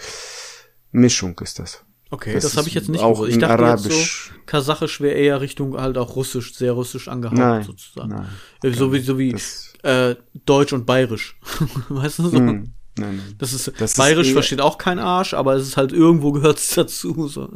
[0.93, 1.84] Mischung ist das.
[2.11, 3.31] Okay, das, das habe ich jetzt nicht auch gewusst.
[3.31, 3.85] Ich dachte Arabisch.
[3.85, 8.09] jetzt so, Kasachisch wäre eher Richtung halt auch Russisch, sehr Russisch angehaucht nein, sozusagen.
[8.09, 8.27] Nein,
[8.63, 9.35] äh, so wie so wie
[9.83, 10.15] äh,
[10.45, 11.37] Deutsch und Bayerisch.
[11.89, 12.37] weißt du so?
[12.37, 13.35] Hm, nein, nein.
[13.39, 16.59] Das ist das Bayerisch ist versteht auch kein Arsch, aber es ist halt irgendwo gehört
[16.59, 17.27] es dazu.
[17.27, 17.49] So.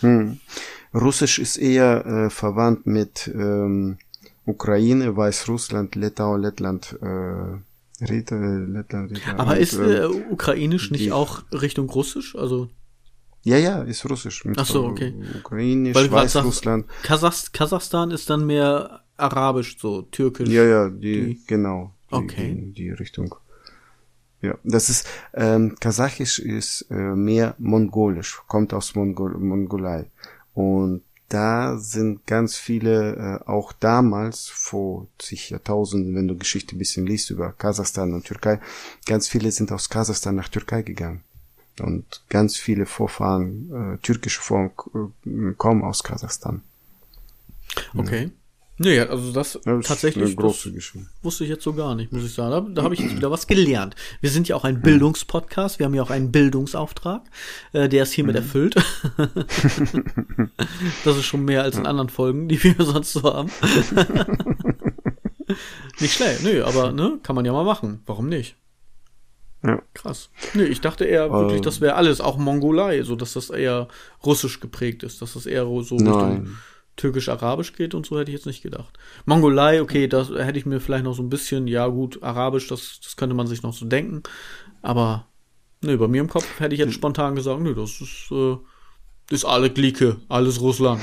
[0.00, 0.40] Hm.
[0.94, 3.98] Russisch ist eher äh, verwandt mit ähm,
[4.46, 11.90] Ukraine, Weißrussland, Letau, Lettland, äh, Rita, Lettland, Rita, Aber ist äh, Ukrainisch nicht auch Richtung
[11.90, 12.34] Russisch?
[12.34, 12.70] Also
[13.42, 14.44] ja, ja, ist Russisch.
[14.56, 15.14] Ach so, okay.
[15.38, 16.86] Ukrainisch, Weil Weißrussland.
[17.02, 20.48] Kasach Kasachstan ist dann mehr Arabisch, so Türkisch.
[20.48, 21.94] Ja, ja, die, die genau.
[22.10, 22.54] Die, okay.
[22.54, 23.34] Die, die, Richtung.
[24.42, 30.10] Ja, das ist ähm, Kasachisch ist äh, mehr mongolisch, kommt aus Mongol Mongolei
[30.54, 36.78] und da sind ganz viele, äh, auch damals, vor zig Jahrtausenden, wenn du Geschichte ein
[36.78, 38.60] bisschen liest über Kasachstan und Türkei,
[39.06, 41.22] ganz viele sind aus Kasachstan nach Türkei gegangen.
[41.80, 46.62] Und ganz viele Vorfahren, äh, türkische Vorfahren äh, kommen aus Kasachstan.
[47.94, 48.30] Okay.
[48.82, 50.66] Nee, also das, das tatsächlich das
[51.22, 52.50] wusste ich jetzt so gar nicht, muss ich sagen.
[52.50, 53.94] Da, da habe ich jetzt wieder was gelernt.
[54.22, 57.20] Wir sind ja auch ein Bildungspodcast, wir haben ja auch einen Bildungsauftrag,
[57.74, 58.42] äh, der ist hiermit mhm.
[58.42, 58.76] erfüllt.
[61.04, 63.50] das ist schon mehr als in anderen Folgen, die wir sonst so haben.
[66.00, 68.00] nicht schlecht, nö, aber ne, kann man ja mal machen.
[68.06, 68.56] Warum nicht?
[69.62, 69.82] Ja.
[69.92, 70.30] Krass.
[70.54, 73.88] Nee, ich dachte eher wirklich, ähm, das wäre alles, auch Mongolei, so dass das eher
[74.24, 76.56] russisch geprägt ist, dass das eher so Richtung
[76.96, 78.98] türkisch-arabisch geht und so hätte ich jetzt nicht gedacht.
[79.24, 83.00] Mongolei, okay, das hätte ich mir vielleicht noch so ein bisschen, ja gut, arabisch, das,
[83.02, 84.22] das könnte man sich noch so denken,
[84.82, 85.26] aber
[85.82, 88.56] nee, bei mir im Kopf hätte ich jetzt spontan gesagt, nee, das ist, äh,
[89.30, 91.00] ist alle Glicke, alles Russland.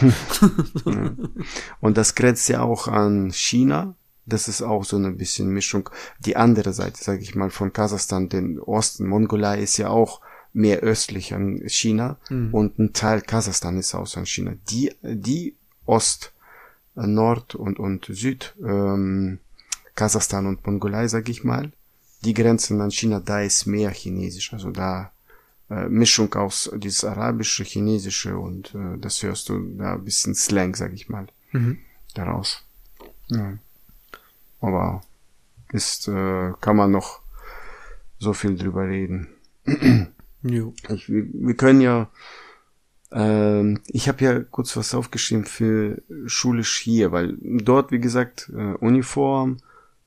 [1.80, 3.96] und das grenzt ja auch an China,
[4.28, 5.90] das ist auch so eine bisschen Mischung.
[6.20, 10.22] Die andere Seite, sage ich mal, von Kasachstan, den Osten, Mongolei ist ja auch
[10.54, 12.54] mehr östlich an China mhm.
[12.54, 14.54] und ein Teil Kasachstan ist auch an China.
[14.70, 16.34] Die, die Ost,
[16.96, 19.40] äh, Nord und, und Süd, ähm,
[19.96, 21.72] Kasachstan und Mongolei, sag ich mal,
[22.24, 24.52] die Grenzen an China, da ist mehr Chinesisch.
[24.52, 25.12] Also da
[25.70, 30.76] äh, Mischung aus dieses arabische, chinesische und äh, das hörst du da ein bisschen Slang,
[30.76, 31.78] sag ich mal, mhm.
[32.14, 32.64] daraus.
[33.28, 33.58] Ja.
[34.60, 35.02] Aber
[35.72, 37.22] ist, äh, kann man noch
[38.20, 39.28] so viel drüber reden.
[40.42, 40.74] jo.
[40.90, 42.10] Ich, wir, wir können ja,
[43.12, 48.74] ähm, ich habe ja kurz was aufgeschrieben für schulisch hier, weil dort, wie gesagt, äh,
[48.76, 49.58] Uniform,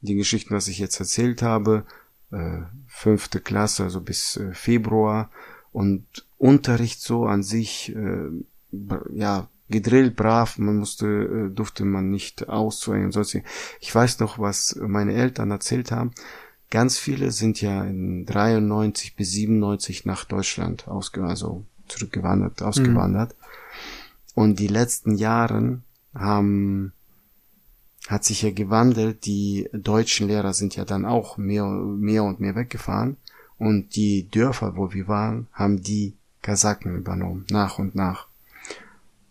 [0.00, 1.84] die Geschichten, was ich jetzt erzählt habe,
[2.30, 5.30] äh, fünfte Klasse, also bis äh, Februar
[5.72, 6.04] und
[6.38, 8.28] Unterricht so an sich, äh,
[9.12, 13.38] ja, gedrillt, brav, man musste, äh, durfte man nicht auszuhängen und sonst.
[13.80, 16.12] Ich weiß noch, was meine Eltern erzählt haben.
[16.70, 23.34] Ganz viele sind ja in 93 bis 97 nach Deutschland ausgewandert, also zurückgewandert, ausgewandert.
[23.34, 24.42] Mhm.
[24.42, 25.82] Und die letzten Jahren
[26.14, 26.92] haben
[28.08, 29.26] hat sich ja gewandelt.
[29.26, 33.16] Die deutschen Lehrer sind ja dann auch mehr, mehr und mehr weggefahren.
[33.58, 38.29] Und die Dörfer, wo wir waren, haben die Kasaken übernommen, nach und nach.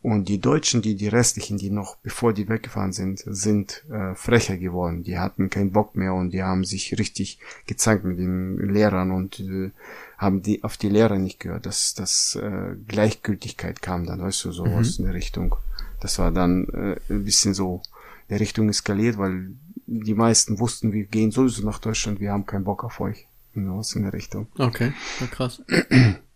[0.01, 4.55] Und die Deutschen, die, die restlichen, die noch, bevor die weggefahren sind, sind äh, frecher
[4.55, 5.03] geworden.
[5.03, 9.41] Die hatten keinen Bock mehr und die haben sich richtig gezankt mit den Lehrern und
[9.41, 9.71] äh,
[10.17, 11.65] haben die auf die Lehrer nicht gehört.
[11.65, 14.75] dass das äh, Gleichgültigkeit kam dann, weißt du, so mhm.
[14.75, 15.55] aus in der Richtung.
[15.99, 17.81] Das war dann äh, ein bisschen so
[18.29, 19.49] der Richtung eskaliert, weil
[19.85, 23.25] die meisten wussten, wir gehen sowieso nach Deutschland, wir haben keinen Bock auf euch.
[23.55, 24.47] Was in der Richtung.
[24.57, 25.61] Okay, ja, krass.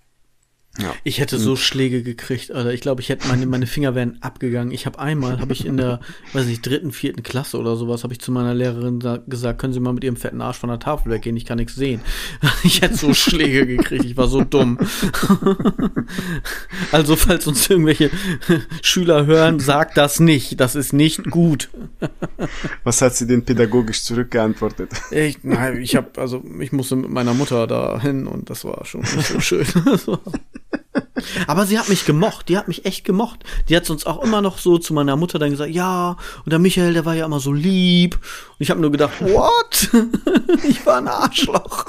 [0.80, 0.96] Ja.
[1.04, 2.74] Ich hätte so Schläge gekriegt, Alter.
[2.74, 4.74] Ich glaube, ich hätte meine meine Finger wären abgegangen.
[4.74, 6.00] Ich habe einmal, habe ich in der,
[6.34, 9.80] weiß nicht, dritten, vierten Klasse oder sowas, habe ich zu meiner Lehrerin gesagt, können Sie
[9.80, 11.38] mal mit Ihrem fetten Arsch von der Tafel weggehen?
[11.38, 12.02] Ich kann nichts sehen.
[12.64, 14.06] Ich hätte so Schläge gekriegt.
[14.06, 14.80] Ich war so dumm.
[16.92, 18.10] Also falls uns irgendwelche
[18.82, 20.60] Schüler hören, sagt das nicht.
[20.60, 21.70] Das ist nicht gut.
[22.84, 24.92] Was hat sie denn pädagogisch zurückgeantwortet?
[25.12, 28.86] Ich, nein, ich habe also ich musste mit meiner Mutter da hin und das war
[28.86, 29.66] schon nicht so schön.
[31.48, 33.44] Aber sie hat mich gemocht, die hat mich echt gemocht.
[33.70, 36.60] Die hat sonst auch immer noch so zu meiner Mutter dann gesagt, ja, und der
[36.60, 38.16] Michael, der war ja immer so lieb.
[38.16, 39.90] Und ich habe nur gedacht, what?
[40.68, 41.86] ich war ein Arschloch.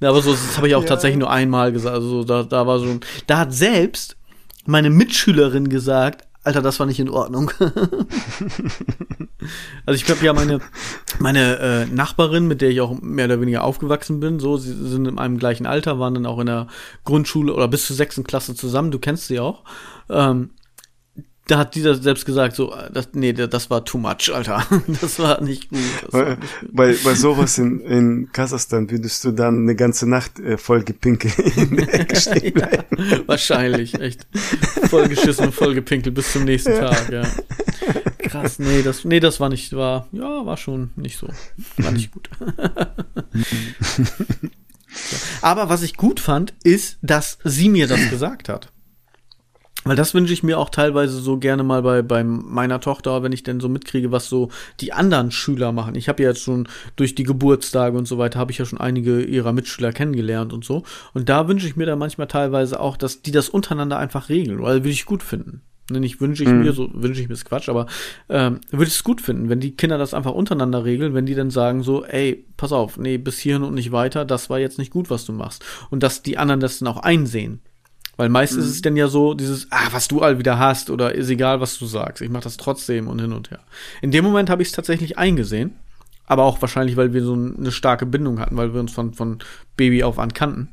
[0.00, 0.88] ja, aber so, das habe ich auch ja.
[0.88, 1.94] tatsächlich nur einmal gesagt.
[1.94, 4.16] Also da, da war so ein, da hat selbst
[4.66, 7.50] meine Mitschülerin gesagt, Alter, das war nicht in Ordnung.
[9.86, 10.60] also ich glaube ja meine
[11.18, 15.06] meine äh, Nachbarin, mit der ich auch mehr oder weniger aufgewachsen bin, so sie sind
[15.06, 16.66] in einem gleichen Alter, waren dann auch in der
[17.04, 18.90] Grundschule oder bis zur sechsten Klasse zusammen.
[18.90, 19.64] Du kennst sie auch.
[20.08, 20.50] Ähm,
[21.50, 24.64] da hat dieser selbst gesagt, so, das, nee, das war too much, Alter.
[25.00, 25.80] Das war nicht gut.
[26.10, 26.70] Bei, nicht gut.
[26.72, 31.38] bei, bei sowas in, in Kasachstan würdest du dann eine ganze Nacht äh, voll gepinkelt
[31.56, 32.84] in der Ecke stehen bleiben.
[32.96, 34.26] ja, wahrscheinlich, echt.
[34.88, 36.90] Voll geschissen und voll gepinkelt bis zum nächsten ja.
[36.90, 37.22] Tag, ja.
[38.30, 41.28] Krass, nee, das, nee, das war nicht, war, ja, war schon nicht so.
[41.78, 42.30] War nicht gut.
[45.42, 48.72] Aber was ich gut fand, ist, dass sie mir das gesagt hat.
[49.84, 53.32] Weil das wünsche ich mir auch teilweise so gerne mal bei, bei meiner Tochter, wenn
[53.32, 55.94] ich denn so mitkriege, was so die anderen Schüler machen.
[55.94, 58.78] Ich habe ja jetzt schon durch die Geburtstage und so weiter, habe ich ja schon
[58.78, 60.82] einige ihrer Mitschüler kennengelernt und so.
[61.14, 64.60] Und da wünsche ich mir dann manchmal teilweise auch, dass die das untereinander einfach regeln,
[64.60, 65.62] weil würde ich gut finden.
[65.98, 66.60] Nicht wünsche ich mhm.
[66.62, 67.86] mir, so wünsche ich mir ist Quatsch, aber
[68.28, 71.34] ähm, würde ich es gut finden, wenn die Kinder das einfach untereinander regeln, wenn die
[71.34, 74.78] dann sagen so, ey, pass auf, nee, bis hierhin und nicht weiter, das war jetzt
[74.78, 75.64] nicht gut, was du machst.
[75.90, 77.60] Und dass die anderen das dann auch einsehen.
[78.16, 78.60] Weil meist mhm.
[78.60, 81.60] ist es dann ja so, dieses, ah, was du all wieder hast oder ist egal,
[81.60, 82.22] was du sagst.
[82.22, 83.60] Ich mach das trotzdem und hin und her.
[84.02, 85.76] In dem Moment habe ich es tatsächlich eingesehen.
[86.26, 89.38] Aber auch wahrscheinlich, weil wir so eine starke Bindung hatten, weil wir uns von, von
[89.76, 90.68] Baby auf an kannten.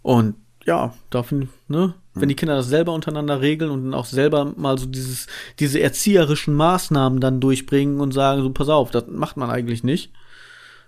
[0.00, 4.52] Und ja, dafür, ne, wenn die Kinder das selber untereinander regeln und dann auch selber
[4.56, 5.26] mal so dieses,
[5.58, 10.12] diese erzieherischen Maßnahmen dann durchbringen und sagen, so, pass auf, das macht man eigentlich nicht,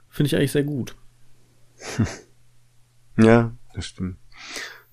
[0.08, 0.94] finde ich eigentlich sehr gut.
[3.16, 4.16] Ja, das stimmt.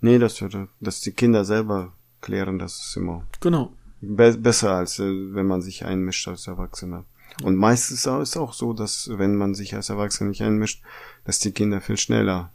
[0.02, 3.74] Nee, das würde, dass die Kinder selber klären, das ist immer genau.
[4.02, 7.06] Be besser als äh, wenn man sich einmischt als Erwachsener.
[7.44, 10.84] Und meistens ist es auch so, dass wenn man sich als Erwachsener nicht einmischt,
[11.24, 12.52] dass die Kinder viel schneller,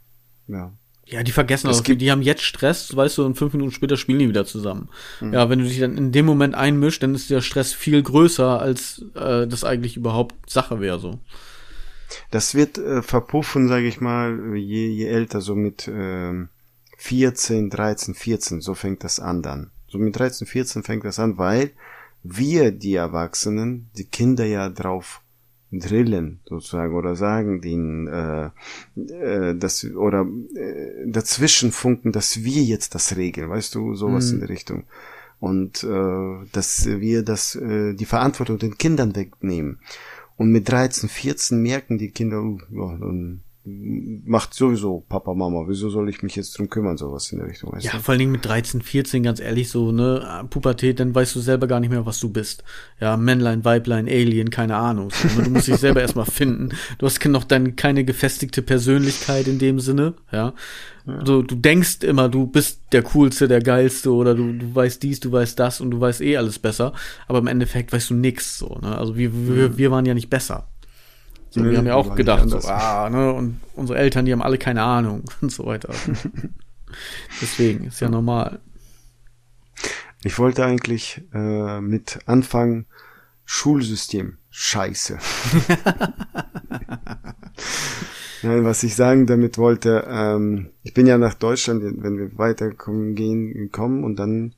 [0.47, 0.73] ja.
[1.05, 4.19] Ja, die vergessen auch, die haben jetzt Stress, weißt du, und fünf Minuten später spielen
[4.19, 4.89] die wieder zusammen.
[5.19, 5.33] Mhm.
[5.33, 8.59] Ja, wenn du dich dann in dem Moment einmischst, dann ist der Stress viel größer,
[8.59, 11.19] als äh, das eigentlich überhaupt Sache wäre, so.
[12.31, 16.45] Das wird äh, verpuffen, sage ich mal, je, je älter, so mit äh,
[16.97, 19.71] 14, 13, 14, so fängt das an dann.
[19.89, 21.71] So mit 13, 14 fängt das an, weil
[22.23, 25.21] wir, die Erwachsenen, die Kinder ja drauf
[25.79, 28.49] drillen sozusagen oder sagen den äh,
[28.95, 34.33] äh, das oder äh, dazwischen funken, dass wir jetzt das regeln, weißt du, sowas mhm.
[34.33, 34.83] in der Richtung
[35.39, 39.79] und äh, dass wir das äh, die Verantwortung den Kindern wegnehmen
[40.37, 45.89] Und mit 13, 14 merken die Kinder, uh, ja, dann macht sowieso Papa, Mama, wieso
[45.89, 47.71] soll ich mich jetzt drum kümmern, sowas in der Richtung.
[47.71, 47.99] Weißt ja, du?
[47.99, 51.67] vor allen Dingen mit 13, 14, ganz ehrlich, so, ne, Pubertät, dann weißt du selber
[51.67, 52.65] gar nicht mehr, was du bist.
[52.99, 55.11] Ja, Männlein, Weiblein, Alien, keine Ahnung.
[55.11, 55.45] So, ne?
[55.45, 56.69] Du musst dich selber erstmal finden.
[56.97, 60.53] Du hast noch dann keine gefestigte Persönlichkeit in dem Sinne, ja.
[61.05, 61.25] ja.
[61.25, 65.21] So, du denkst immer, du bist der Coolste, der Geilste oder du, du weißt dies,
[65.21, 66.91] du weißt das und du weißt eh alles besser.
[67.29, 68.97] Aber im Endeffekt weißt du nix, so, ne.
[68.97, 70.67] Also wir, wir, wir waren ja nicht besser.
[71.53, 74.41] So, nee, wir haben ja auch gedacht, so, ah, ne, und unsere Eltern, die haben
[74.41, 75.93] alle keine Ahnung und so weiter.
[77.41, 78.59] Deswegen, ist ja normal.
[80.23, 82.85] Ich wollte eigentlich äh, mit Anfang
[83.45, 84.39] Schulsystem.
[84.49, 85.19] Scheiße.
[88.41, 93.13] Nein, was ich sagen damit wollte, ähm, ich bin ja nach Deutschland, wenn wir weiterkommen
[93.13, 94.55] gehen, kommen und dann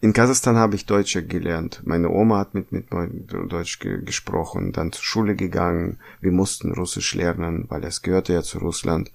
[0.00, 1.82] in Kasachstan habe ich Deutsch gelernt.
[1.84, 5.98] Meine Oma hat mit, mit Deutsch ge gesprochen, dann zur Schule gegangen.
[6.20, 9.10] Wir mussten Russisch lernen, weil es gehörte ja zu Russland.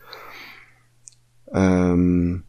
[1.53, 2.43] Ähm,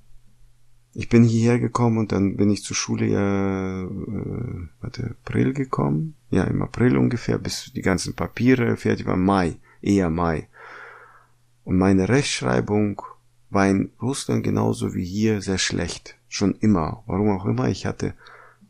[0.95, 6.17] ich bin hierher gekommen und dann bin ich zur Schule ja, äh, warte, April gekommen.
[6.31, 9.25] Ja, im April ungefähr, bis die ganzen Papiere fertig waren.
[9.25, 10.49] Mai, eher Mai.
[11.65, 13.03] Und meine Rechtschreibung
[13.51, 16.17] war in Russland genauso wie hier sehr schlecht.
[16.35, 17.05] Schon immer.
[17.07, 17.69] Warum auch immer.
[17.69, 18.13] Ich hatte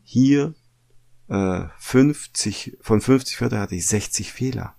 [0.03, 0.53] hier
[1.29, 4.75] äh, 50, von 50 Wörtern hatte ich 60 Fehler.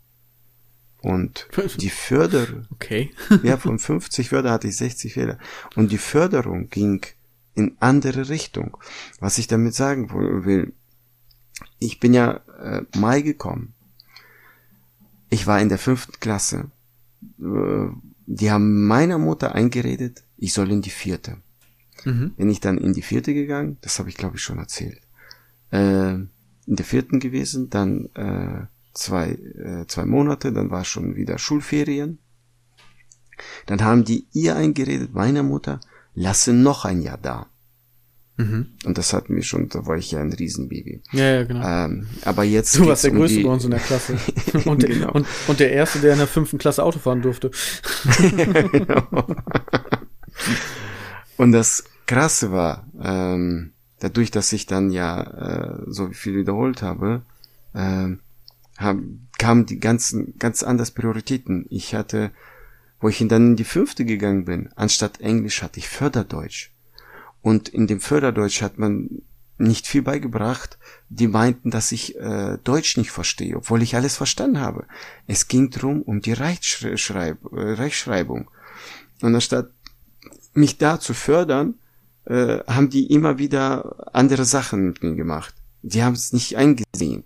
[1.03, 3.13] Und die Förderung, okay.
[3.43, 5.37] ja, von 50 Wörtern hatte ich 60 Fehler.
[5.75, 7.05] Und die Förderung ging
[7.57, 8.77] in andere Richtung.
[9.19, 10.09] Was ich damit sagen
[10.45, 10.73] will,
[11.81, 13.75] ich bin ja äh, Mai gekommen.
[15.29, 16.71] Ich war in der fünften Klasse.
[17.41, 17.89] Äh,
[18.27, 21.39] die haben meiner Mutter eingeredet, ich soll in die vierte.
[22.05, 22.33] Mhm.
[22.37, 25.01] Bin ich dann in die vierte gegangen, das habe ich glaube ich schon erzählt
[25.71, 26.31] äh, in
[26.67, 32.19] der vierten gewesen, dann äh, zwei, äh, zwei Monate, dann war schon wieder Schulferien.
[33.67, 35.81] Dann haben die ihr eingeredet, meiner Mutter,
[36.15, 37.47] lasse noch ein Jahr da.
[38.39, 38.73] Mhm.
[38.85, 41.03] Und das hat mir schon, da war ich ja ein Riesenbaby.
[41.13, 41.67] Ja, ja, genau.
[41.67, 42.77] Ähm, aber jetzt.
[42.77, 44.19] Du warst der um Größte bei uns in der Klasse.
[44.65, 45.13] und, der, genau.
[45.13, 47.51] und, und, der Erste, der in der fünften Klasse Auto fahren durfte.
[48.73, 49.27] genau.
[51.37, 57.23] Und das Krasse war, ähm, dadurch, dass ich dann ja äh, so viel wiederholt habe,
[57.75, 58.09] äh,
[58.79, 61.67] haben, kamen die ganzen ganz anders Prioritäten.
[61.71, 62.31] Ich hatte,
[63.01, 66.71] wo ich dann in die fünfte gegangen bin, anstatt Englisch hatte ich Förderdeutsch.
[67.43, 69.23] Und in dem Förderdeutsch hat man
[69.59, 70.79] nicht viel beigebracht.
[71.09, 74.87] Die meinten, dass ich äh, Deutsch nicht verstehe, obwohl ich alles verstanden habe.
[75.27, 78.51] Es ging drum um die Rechtschreib äh, Rechtschreibung.
[79.23, 79.71] Und anstatt
[80.57, 81.75] mich da zu fördern,
[82.25, 85.55] äh, haben die immer wieder andere Sachen mit mir gemacht.
[85.83, 87.25] Die haben es nicht eingesehen.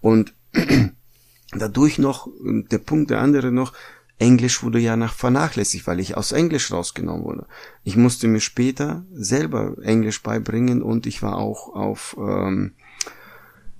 [0.00, 0.34] Und
[1.52, 3.72] dadurch noch, der Punkt der andere noch,
[4.18, 7.46] Englisch wurde ja nach vernachlässigt, weil ich aus Englisch rausgenommen wurde.
[7.84, 12.72] Ich musste mir später selber Englisch beibringen und ich war auch auf ähm,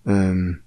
[0.07, 0.61] ähm,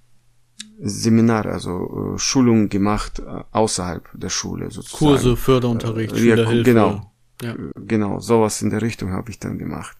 [0.78, 4.98] Seminar, also äh, Schulungen gemacht äh, außerhalb der Schule sozusagen.
[4.98, 6.56] Kurse, Förderunterricht, äh, Schülerhilfe.
[6.56, 7.11] Ja, genau,
[7.42, 7.56] ja.
[7.74, 9.96] Genau, sowas in der Richtung habe ich dann gemacht.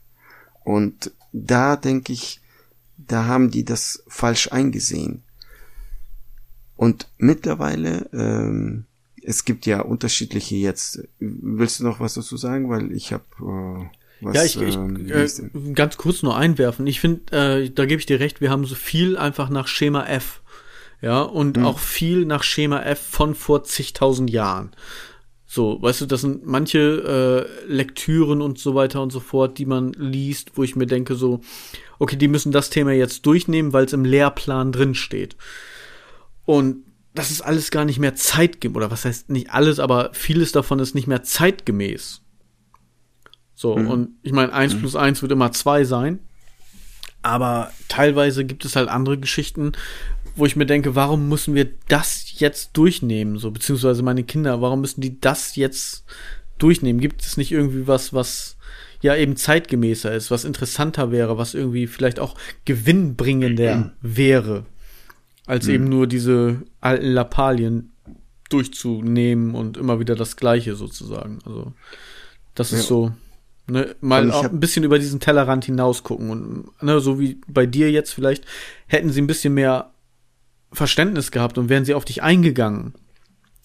[0.65, 2.41] Und da denke ich,
[2.97, 5.23] da haben die das falsch eingesehen.
[6.77, 8.85] Und mittlerweile, ähm,
[9.23, 11.03] es gibt ja unterschiedliche jetzt.
[11.19, 12.71] Willst du noch was dazu sagen?
[12.71, 13.87] Weil ich habe äh,
[14.21, 16.87] was, ja, ich, ich ähm, äh, ganz kurz nur einwerfen.
[16.87, 20.07] Ich finde, äh, da gebe ich dir recht, wir haben so viel einfach nach Schema
[20.07, 20.43] F.
[21.01, 21.65] Ja, und hm.
[21.65, 24.71] auch viel nach Schema F von vor zigtausend Jahren.
[25.55, 26.79] So, weißt du, das sind manche
[27.69, 31.15] äh, Lektüren und so weiter und so fort, die man liest, wo ich mir denke
[31.15, 31.43] so,
[31.99, 35.37] okay, die müssen das Thema jetzt durchnehmen, weil es im Lehrplan drin steht.
[36.47, 40.53] Und das ist alles gar nicht mehr zeitgemäß, oder was heißt nicht alles, aber vieles
[40.53, 42.23] davon ist nicht mehr zeitgemäß.
[43.55, 43.89] So, mhm.
[43.89, 44.79] und ich meine, eins mhm.
[44.79, 46.21] plus eins wird immer zwei sein.
[47.21, 49.73] Aber teilweise gibt es halt andere Geschichten,
[50.35, 54.81] wo ich mir denke, warum müssen wir das jetzt durchnehmen, so beziehungsweise meine Kinder, warum
[54.81, 56.05] müssen die das jetzt
[56.59, 57.01] durchnehmen?
[57.01, 58.57] Gibt es nicht irgendwie was, was
[59.03, 64.65] ja eben zeitgemäßer ist, was interessanter wäre, was irgendwie vielleicht auch gewinnbringender wäre,
[65.47, 65.75] als mhm.
[65.75, 67.93] eben nur diese alten Lappalien
[68.49, 71.41] durchzunehmen und immer wieder das Gleiche sozusagen.
[71.45, 71.73] Also
[72.55, 72.79] das ja.
[72.79, 73.13] ist so
[73.69, 77.65] Ne, mal auch ein bisschen über diesen Tellerrand hinaus gucken und ne, so wie bei
[77.65, 78.45] dir jetzt vielleicht
[78.89, 79.92] hätten sie ein bisschen mehr
[80.73, 82.95] Verständnis gehabt und wären sie auf dich eingegangen,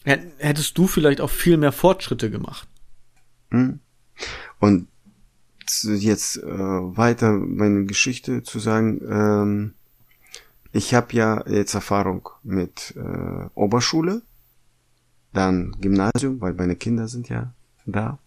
[0.04, 2.68] hättest du vielleicht auch viel mehr Fortschritte gemacht.
[3.52, 3.80] Hm.
[4.60, 4.88] Und
[5.84, 9.74] jetzt äh, weiter meine Geschichte zu sagen, ähm,
[10.72, 14.22] ich habe ja jetzt Erfahrung mit äh, Oberschule,
[15.34, 17.54] dann Gymnasium, weil meine Kinder sind ja
[17.86, 18.20] da.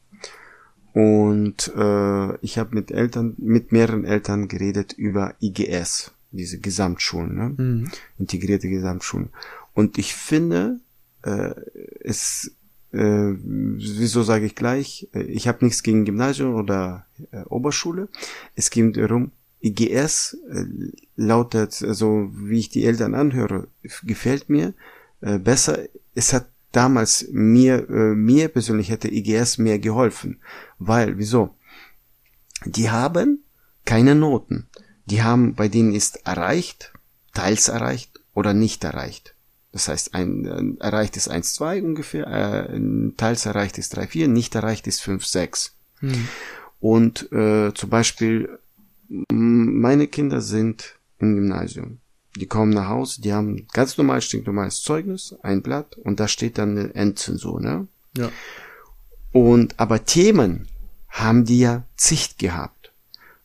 [0.92, 7.54] Und äh, ich habe mit Eltern, mit mehreren Eltern geredet über IGS, diese Gesamtschulen, ne?
[7.56, 7.90] Mhm.
[8.18, 9.30] integrierte Gesamtschulen.
[9.74, 10.80] Und ich finde,
[11.22, 11.54] äh,
[12.00, 12.54] es,
[12.92, 18.08] äh, wieso sage ich gleich, äh, ich habe nichts gegen Gymnasium oder äh, Oberschule.
[18.54, 20.64] Es geht darum, IGS äh,
[21.16, 23.68] lautet, so also, wie ich die Eltern anhöre,
[24.02, 24.74] gefällt mir
[25.20, 25.80] äh, besser.
[26.14, 30.40] Es hat damals mir, äh, mir persönlich hätte IGS mehr geholfen.
[30.78, 31.54] Weil, wieso?
[32.64, 33.44] Die haben
[33.84, 34.68] keine Noten.
[35.06, 36.92] Die haben, bei denen ist erreicht,
[37.34, 39.34] teils erreicht oder nicht erreicht.
[39.72, 42.80] Das heißt, ein äh, erreicht ist 1, 2 ungefähr, äh,
[43.16, 45.76] teils erreicht ist 3, 4, nicht erreicht ist 5, 6.
[46.00, 46.28] Hm.
[46.80, 48.58] Und äh, zum Beispiel,
[49.28, 51.98] meine Kinder sind im Gymnasium.
[52.36, 56.58] Die kommen nach Hause, die haben ganz normal, stinknormales Zeugnis, ein Blatt und da steht
[56.58, 57.88] dann eine Endzensur, ne?
[58.16, 58.30] Ja.
[59.32, 60.68] Und aber Themen
[61.08, 62.79] haben die ja Zicht gehabt.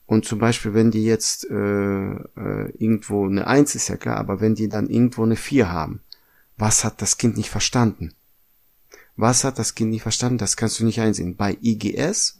[0.05, 4.39] Und zum Beispiel, wenn die jetzt äh, äh, irgendwo eine Eins ist ja klar, aber
[4.39, 6.01] wenn die dann irgendwo eine Vier haben,
[6.57, 8.13] was hat das Kind nicht verstanden?
[9.17, 10.37] Was hat das Kind nicht verstanden?
[10.37, 11.35] Das kannst du nicht einsehen.
[11.35, 12.39] Bei IGS,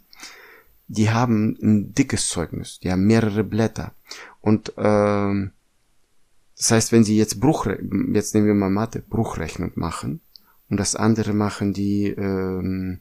[0.88, 3.94] die haben ein dickes Zeugnis, die haben mehrere Blätter.
[4.42, 5.52] Und ähm,
[6.58, 7.66] das heißt, wenn sie jetzt Bruch,
[8.14, 10.22] jetzt nehmen wir mal Mathe, Bruchrechnung machen
[10.70, 13.00] und das andere machen die ähm,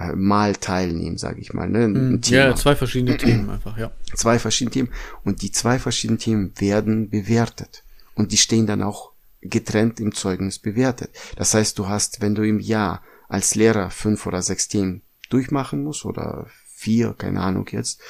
[0.00, 1.68] äh, mal teilnehmen, sage ich mal.
[1.68, 1.84] Ne?
[1.84, 2.46] Ein Thema.
[2.46, 3.90] Ja, zwei verschiedene Themen einfach, ja.
[4.14, 4.88] Zwei verschiedene Themen
[5.24, 7.84] und die zwei verschiedenen Themen werden bewertet
[8.14, 11.10] und die stehen dann auch getrennt im Zeugnis bewertet.
[11.36, 15.84] Das heißt, du hast, wenn du im Jahr als Lehrer fünf oder sechs Themen durchmachen
[15.84, 18.00] musst oder vier, keine Ahnung jetzt,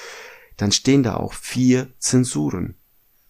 [0.57, 2.74] dann stehen da auch vier Zensuren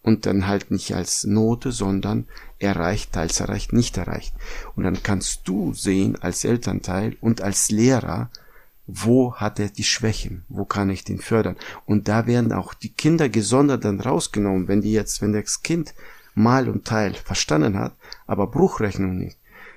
[0.03, 2.27] und dann halt nicht als Note, sondern
[2.59, 4.35] erreicht, teils erreicht, nicht erreicht.
[4.77, 8.31] Und dann kannst du sehen als Elternteil und als Lehrer,
[8.93, 11.57] wo hat er die Schwächen, wo kann ich den fördern.
[11.87, 15.95] Und da werden auch die Kinder gesondert dann rausgenommen, wenn die jetzt, wenn das Kind
[16.35, 17.95] Mal und Teil verstanden hat,
[18.27, 19.37] aber Bruchrechnung nicht,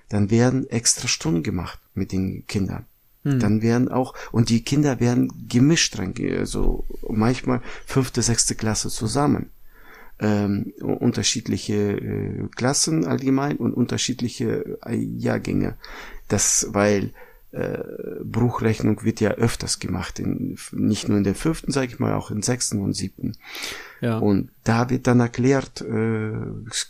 [0.09, 2.85] dann werden extra Stunden gemacht mit den Kindern.
[3.23, 3.39] Hm.
[3.39, 9.49] Dann werden auch, und die Kinder werden gemischt dran, so manchmal fünfte, sechste Klasse zusammen
[10.19, 15.75] ähm, unterschiedliche äh, Klassen allgemein und unterschiedliche äh, Jahrgänge.
[16.27, 17.11] Das, weil
[18.23, 22.31] Bruchrechnung wird ja öfters gemacht, in, nicht nur in der fünften, sage ich mal, auch
[22.31, 23.33] in sechsten und siebten.
[24.01, 24.17] Ja.
[24.17, 26.31] Und da wird dann erklärt, äh,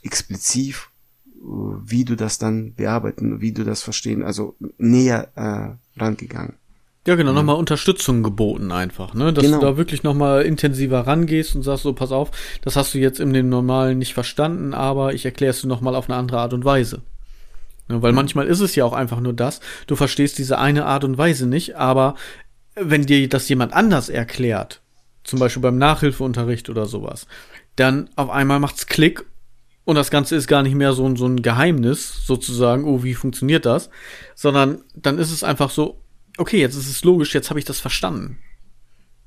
[0.03, 6.55] explizit, äh, wie du das dann bearbeiten, wie du das verstehen, also näher äh, rangegangen.
[7.05, 9.33] Ja, genau, nochmal Unterstützung geboten einfach, ne?
[9.33, 9.59] Dass genau.
[9.59, 13.19] du da wirklich nochmal intensiver rangehst und sagst so, pass auf, das hast du jetzt
[13.19, 16.53] in dem Normalen nicht verstanden, aber ich erkläre es dir nochmal auf eine andere Art
[16.53, 17.01] und Weise.
[17.87, 21.17] Weil manchmal ist es ja auch einfach nur das, du verstehst diese eine Art und
[21.17, 22.15] Weise nicht, aber
[22.75, 24.81] wenn dir das jemand anders erklärt,
[25.23, 27.27] zum Beispiel beim Nachhilfeunterricht oder sowas,
[27.75, 29.25] dann auf einmal macht's Klick
[29.85, 33.65] und das Ganze ist gar nicht mehr so, so ein Geheimnis, sozusagen, oh, wie funktioniert
[33.65, 33.89] das,
[34.35, 36.01] sondern dann ist es einfach so,
[36.37, 38.39] okay, jetzt ist es logisch, jetzt habe ich das verstanden.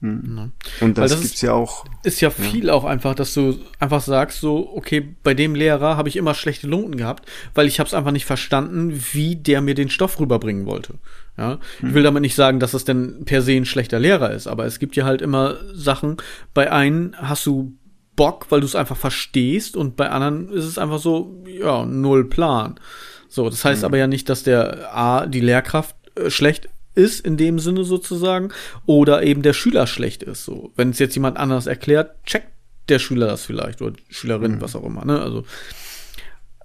[0.01, 0.53] Mhm.
[0.81, 1.85] Und das, das gibt's ist, ja auch.
[2.03, 2.75] Ist ja viel ja.
[2.75, 6.69] auch einfach, dass du einfach sagst, so, okay, bei dem Lehrer habe ich immer schlechte
[6.69, 10.67] Noten gehabt, weil ich habe es einfach nicht verstanden, wie der mir den Stoff rüberbringen
[10.67, 10.95] wollte.
[11.39, 11.89] Ja, mhm.
[11.89, 14.67] ich will damit nicht sagen, dass es denn per se ein schlechter Lehrer ist, aber
[14.67, 16.19] es gibt ja halt immer Sachen,
[16.53, 17.77] bei einen hast du
[18.17, 22.29] Bock, weil du es einfach verstehst und bei anderen ist es einfach so, ja, null
[22.29, 22.81] Plan.
[23.29, 23.87] So, das heißt mhm.
[23.87, 28.51] aber ja nicht, dass der A, die Lehrkraft äh, schlecht ist in dem Sinne sozusagen
[28.87, 30.45] oder eben der Schüler schlecht ist.
[30.45, 32.49] So, wenn es jetzt jemand anders erklärt, checkt
[32.89, 34.61] der Schüler das vielleicht oder Schülerin, mhm.
[34.61, 35.05] was auch immer.
[35.05, 35.21] Ne?
[35.21, 35.45] Also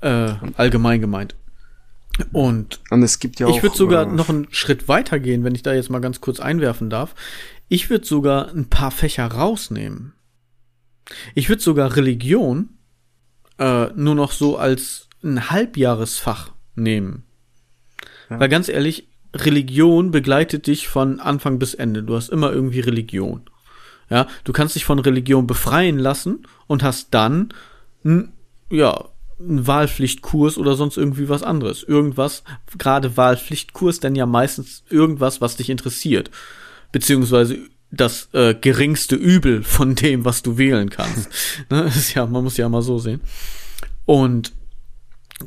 [0.02, 1.36] äh, allgemein gemeint.
[2.32, 5.44] Und, Und es gibt ja auch, ich würde sogar äh, noch einen Schritt weiter gehen,
[5.44, 7.16] wenn ich da jetzt mal ganz kurz einwerfen darf.
[7.68, 10.14] Ich würde sogar ein paar Fächer rausnehmen.
[11.36, 12.78] Ich würde sogar Religion
[13.58, 17.24] äh, nur noch so als ein Halbjahresfach nehmen.
[18.30, 18.40] Ja.
[18.40, 22.04] Weil ganz ehrlich, Religion begleitet dich von Anfang bis Ende.
[22.04, 23.42] Du hast immer irgendwie Religion.
[24.10, 27.54] Ja, du kannst dich von Religion befreien lassen und hast dann,
[28.04, 28.34] n,
[28.70, 29.06] ja,
[29.40, 31.84] einen Wahlpflichtkurs oder sonst irgendwie was anderes.
[31.84, 32.44] Irgendwas,
[32.78, 36.30] gerade Wahlpflichtkurs, denn ja meistens irgendwas, was dich interessiert.
[36.92, 37.58] Beziehungsweise
[37.90, 41.30] das äh, geringste Übel von dem, was du wählen kannst.
[41.70, 41.84] ne?
[41.84, 43.22] ist ja, man muss ja mal so sehen.
[44.06, 44.54] Und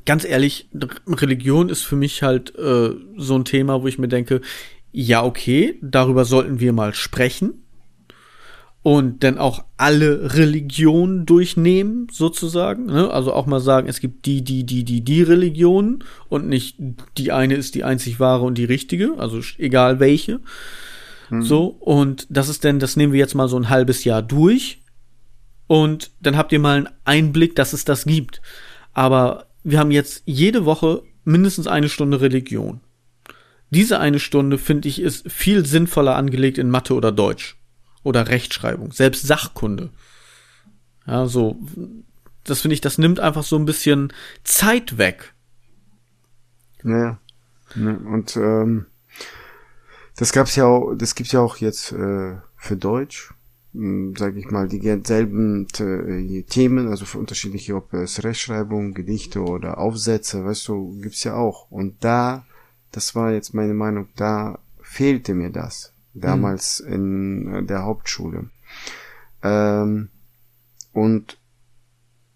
[0.04, 0.68] ganz ehrlich,
[1.06, 4.40] Religion ist für mich halt äh, so ein Thema, wo ich mir denke,
[4.92, 7.64] ja, okay, darüber sollten wir mal sprechen.
[8.84, 12.84] und dann auch alle Religionen durchnehmen, sozusagen.
[12.84, 13.10] Ne?
[13.10, 16.76] Also auch mal sagen, es gibt die, die, die, die, die Religionen und nicht
[17.16, 20.40] die eine ist die einzig wahre und die richtige, also egal welche.
[21.30, 21.42] Mhm.
[21.42, 24.82] So, und das ist denn, das nehmen wir jetzt mal so ein halbes Jahr durch.
[25.66, 28.42] Und dann habt ihr mal einen Einblick, dass es das gibt.
[28.92, 32.80] Aber wir haben jetzt jede Woche mindestens eine Stunde Religion.
[33.70, 37.56] Diese eine Stunde, finde ich, ist viel sinnvoller angelegt in Mathe oder Deutsch
[38.04, 39.90] oder Rechtschreibung, selbst Sachkunde.
[41.06, 41.58] Ja, so,
[42.44, 44.12] das finde ich, das nimmt einfach so ein bisschen
[44.44, 45.34] Zeit weg.
[46.84, 47.18] Ja,
[47.74, 48.86] und ähm,
[50.16, 53.33] das gab's ja auch, das gibt's ja auch jetzt äh, für Deutsch,
[53.74, 59.78] sage ich mal, die selben äh, Themen, also für unterschiedliche, ob es Rechtschreibung, Gedichte oder
[59.78, 61.70] Aufsätze, weißt du, gibt's ja auch.
[61.70, 62.46] Und da,
[62.92, 66.92] das war jetzt meine Meinung, da fehlte mir das damals mhm.
[66.92, 68.48] in äh, der Hauptschule.
[69.42, 70.08] Ähm,
[70.92, 71.38] und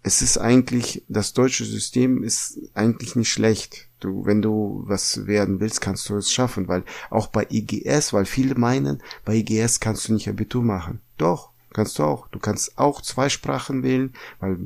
[0.01, 3.87] es ist eigentlich, das deutsche System ist eigentlich nicht schlecht.
[3.99, 8.25] Du, wenn du was werden willst, kannst du es schaffen, weil auch bei IGS, weil
[8.25, 11.01] viele meinen, bei IGS kannst du nicht Abitur machen.
[11.17, 12.27] Doch, kannst du auch.
[12.29, 14.57] Du kannst auch zwei Sprachen wählen, weil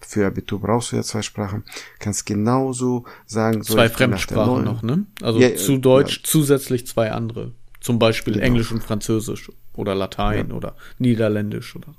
[0.00, 1.64] für Abitur brauchst du ja zwei Sprachen.
[1.98, 5.06] Kannst genauso sagen, so zwei Fremdsprachen noch, ne?
[5.22, 6.22] Also ja, zu Deutsch ja.
[6.24, 7.52] zusätzlich zwei andere.
[7.80, 8.44] Zum Beispiel genau.
[8.44, 10.54] Englisch und Französisch oder Latein ja.
[10.54, 11.94] oder Niederländisch oder.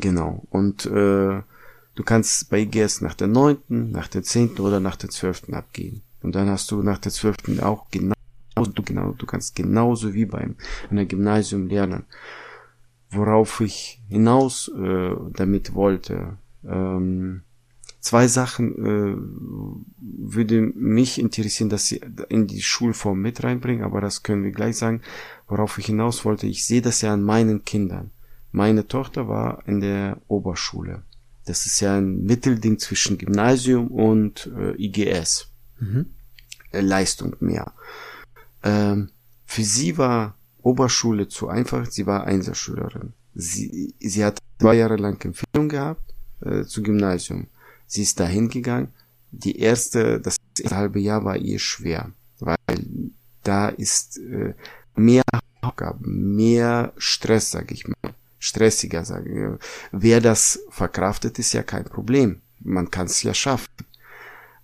[0.00, 0.44] Genau.
[0.50, 1.42] Und äh,
[1.94, 6.02] du kannst bei IGS nach der neunten, nach der zehnten oder nach der zwölften abgehen.
[6.22, 8.14] Und dann hast du nach der zwölften auch genau,
[8.56, 10.56] du genau, du kannst genauso wie beim
[10.90, 12.04] einem Gymnasium lernen.
[13.10, 16.36] Worauf ich hinaus äh, damit wollte.
[16.66, 17.42] Ähm,
[18.00, 19.16] zwei Sachen äh,
[20.00, 24.76] würde mich interessieren, dass sie in die Schulform mit reinbringen, aber das können wir gleich
[24.76, 25.00] sagen.
[25.48, 28.10] Worauf ich hinaus wollte, ich sehe das ja an meinen Kindern.
[28.52, 31.02] Meine Tochter war in der Oberschule.
[31.44, 35.48] Das ist ja ein Mittelding zwischen Gymnasium und äh, IGS.
[35.80, 36.06] Mhm.
[36.72, 37.72] Äh, Leistung mehr.
[38.62, 39.10] Ähm,
[39.46, 41.86] für sie war Oberschule zu einfach.
[41.86, 43.12] Sie war Einserschülerin.
[43.34, 47.46] Sie, sie hat zwei Jahre lang Empfehlung gehabt äh, zu Gymnasium.
[47.86, 48.88] Sie ist dahin gegangen.
[49.30, 52.56] Die erste, das erste halbe Jahr war ihr schwer, weil
[53.42, 54.54] da ist äh,
[54.94, 55.22] mehr
[55.60, 59.66] Aufgaben, mehr Stress, sag ich mal, stressiger, sage ich.
[59.92, 62.40] Wer das verkraftet, ist ja kein Problem.
[62.60, 63.68] Man kann es ja schaffen.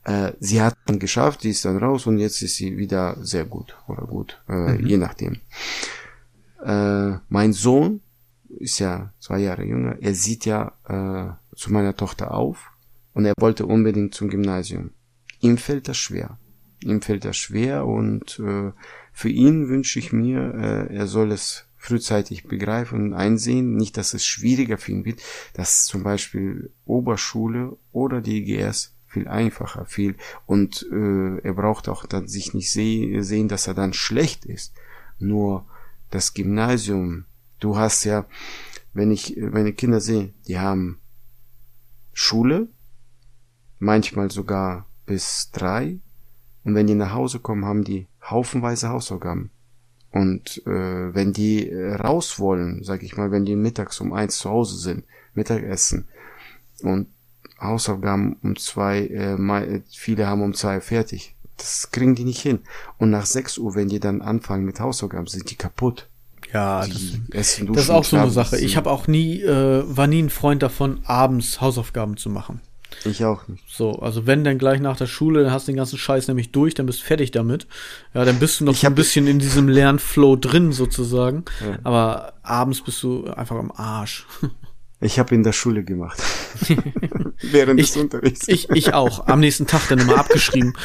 [0.05, 3.45] Äh, sie hat dann geschafft, die ist dann raus und jetzt ist sie wieder sehr
[3.45, 4.87] gut oder gut, äh, mhm.
[4.87, 5.41] je nachdem.
[6.63, 8.01] Äh, mein Sohn
[8.59, 9.97] ist ja zwei Jahre jünger.
[10.01, 12.71] Er sieht ja äh, zu meiner Tochter auf
[13.15, 14.91] und er wollte unbedingt zum Gymnasium.
[15.41, 16.39] Ihm fällt das schwer.
[16.83, 18.73] Ihm fällt das schwer und äh,
[19.13, 24.15] für ihn wünsche ich mir, äh, er soll es frühzeitig begreifen und einsehen, nicht, dass
[24.15, 25.21] es schwieriger für ihn wird,
[25.53, 30.17] dass zum Beispiel Oberschule oder die IGS viel einfacher, viel
[30.47, 34.73] und äh, er braucht auch dann sich nicht seh sehen, dass er dann schlecht ist.
[35.19, 35.67] Nur
[36.09, 37.27] das Gymnasium,
[37.61, 38.25] du hast ja,
[38.95, 41.01] wenn ich meine Kinder sehe, die haben
[42.15, 42.69] Schule,
[43.79, 45.99] manchmal sogar bis drei.
[46.65, 49.51] Und wenn die nach Hause kommen, haben die haufenweise Hausaufgaben.
[50.15, 54.39] Und äh, wenn die äh, raus wollen, sag ich mal, wenn die mittags um eins
[54.39, 55.03] zu Hause sind,
[55.35, 56.07] Mittagessen
[56.83, 57.09] und
[57.61, 61.35] Hausaufgaben um zwei, äh, viele haben um zwei fertig.
[61.57, 62.61] Das kriegen die nicht hin.
[62.99, 66.09] Und nach sechs Uhr, wenn die dann anfangen mit Hausaufgaben, sind die kaputt.
[66.53, 68.57] Ja, die das, essen, das ist auch so eine Sache.
[68.59, 72.61] Ich habe auch nie, äh, war nie ein Freund davon, abends Hausaufgaben zu machen.
[73.05, 73.65] Ich auch nicht.
[73.69, 76.53] So, also wenn dann gleich nach der Schule, dann hast du den ganzen Scheiß nämlich
[76.53, 77.67] durch, dann bist du fertig damit.
[78.15, 81.45] Ja, dann bist du noch ein bisschen in diesem Lernflow drin sozusagen.
[81.61, 81.79] Ja.
[81.83, 84.27] Aber abends bist du einfach am Arsch.
[85.01, 86.23] Ich habe in der Schule gemacht.
[87.43, 88.49] Während ich, des Unterrichts.
[88.49, 89.27] Ich, ich auch.
[89.27, 90.73] Am nächsten Tag dann immer abgeschrieben.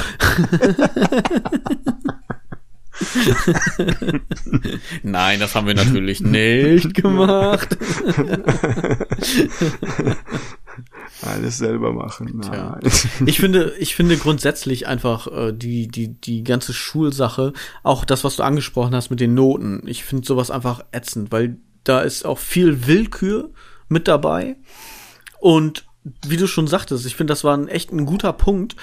[5.03, 7.77] Nein, das haben wir natürlich nicht gemacht.
[11.21, 12.41] Alles selber machen.
[12.49, 12.79] Nein.
[13.25, 18.35] Ich finde, ich finde grundsätzlich einfach äh, die die die ganze Schulsache, auch das, was
[18.37, 19.83] du angesprochen hast mit den Noten.
[19.85, 23.49] Ich finde sowas einfach ätzend, weil da ist auch viel Willkür
[23.87, 24.55] mit dabei
[25.39, 25.85] und
[26.25, 28.75] wie du schon sagtest, ich finde, das war ein echt ein guter Punkt.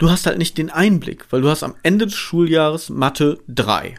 [0.00, 3.96] Du hast halt nicht den Einblick, weil du hast am Ende des Schuljahres Mathe 3.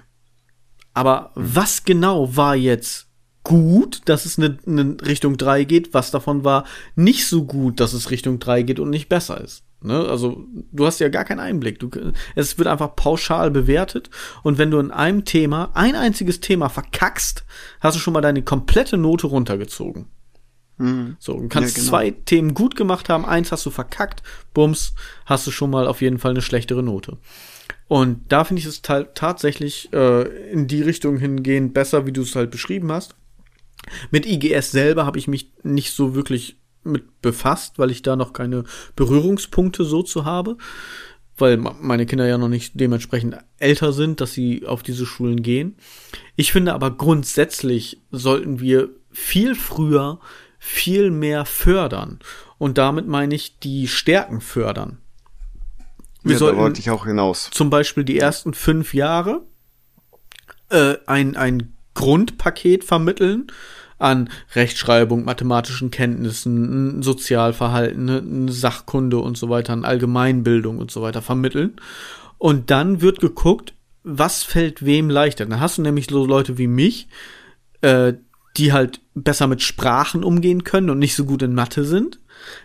[0.95, 3.07] Aber was genau war jetzt
[3.43, 8.09] gut, dass es eine Richtung 3 geht, was davon war nicht so gut, dass es
[8.09, 9.63] Richtung 3 geht und nicht besser ist.
[9.83, 9.99] Ne?
[10.09, 11.79] Also du hast ja gar keinen Einblick.
[11.79, 11.91] Du,
[12.35, 14.09] es wird einfach pauschal bewertet
[14.41, 17.45] und wenn du in einem Thema ein einziges Thema verkackst,
[17.79, 20.07] hast du schon mal deine komplette Note runtergezogen.
[20.81, 21.15] Mhm.
[21.19, 21.89] So, du kannst ja, genau.
[21.89, 24.23] zwei Themen gut gemacht haben, eins hast du verkackt,
[24.53, 24.93] bums,
[25.25, 27.17] hast du schon mal auf jeden Fall eine schlechtere Note.
[27.87, 32.35] Und da finde ich es tatsächlich äh, in die Richtung hingehend besser, wie du es
[32.35, 33.15] halt beschrieben hast.
[34.11, 38.33] Mit IGS selber habe ich mich nicht so wirklich mit befasst, weil ich da noch
[38.33, 38.63] keine
[38.95, 40.57] Berührungspunkte so zu habe,
[41.37, 45.75] weil meine Kinder ja noch nicht dementsprechend älter sind, dass sie auf diese Schulen gehen.
[46.35, 50.19] Ich finde aber grundsätzlich sollten wir viel früher
[50.63, 52.19] viel mehr fördern.
[52.59, 54.99] Und damit meine ich die Stärken fördern.
[56.21, 57.49] Wir ja, sollten da wollte ich auch hinaus.
[57.51, 59.41] Zum Beispiel die ersten fünf Jahre
[60.69, 63.47] äh, ein, ein Grundpaket vermitteln,
[63.97, 71.23] an Rechtschreibung, mathematischen Kenntnissen, Sozialverhalten, ne, Sachkunde und so weiter, an Allgemeinbildung und so weiter
[71.23, 71.77] vermitteln.
[72.37, 75.47] Und dann wird geguckt, was fällt wem leichter.
[75.47, 77.07] Dann hast du nämlich so Leute wie mich,
[77.81, 78.13] äh,
[78.57, 82.19] die halt besser mit Sprachen umgehen können und nicht so gut in Mathe sind.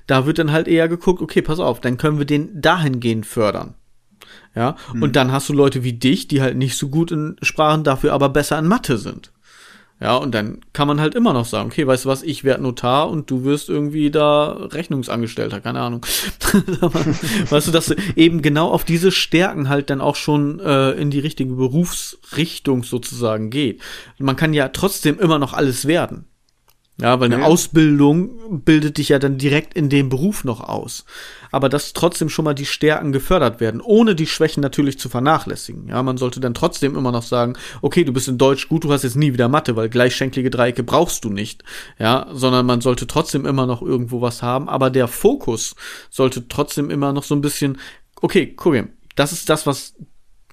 [0.06, 3.74] Da wird dann halt eher geguckt, okay, pass auf, dann können wir den dahingehend fördern.
[4.54, 5.02] Ja, hm.
[5.02, 8.14] und dann hast du Leute wie dich, die halt nicht so gut in Sprachen, dafür
[8.14, 9.30] aber besser in Mathe sind.
[9.98, 12.62] Ja, und dann kann man halt immer noch sagen, okay, weißt du was, ich werde
[12.62, 16.04] Notar und du wirst irgendwie da Rechnungsangestellter, keine Ahnung.
[17.48, 21.10] weißt du, dass du eben genau auf diese Stärken halt dann auch schon äh, in
[21.10, 23.80] die richtige Berufsrichtung sozusagen geht.
[24.18, 26.26] Man kann ja trotzdem immer noch alles werden.
[26.98, 27.46] Ja, weil eine ja.
[27.46, 31.04] Ausbildung bildet dich ja dann direkt in dem Beruf noch aus.
[31.52, 35.88] Aber dass trotzdem schon mal die Stärken gefördert werden, ohne die Schwächen natürlich zu vernachlässigen.
[35.88, 38.92] Ja, man sollte dann trotzdem immer noch sagen, okay, du bist in Deutsch gut, du
[38.92, 41.64] hast jetzt nie wieder Mathe, weil gleichschenklige Dreiecke brauchst du nicht.
[41.98, 45.76] Ja, sondern man sollte trotzdem immer noch irgendwo was haben, aber der Fokus
[46.08, 47.78] sollte trotzdem immer noch so ein bisschen,
[48.22, 49.94] okay, guck mal, das ist das, was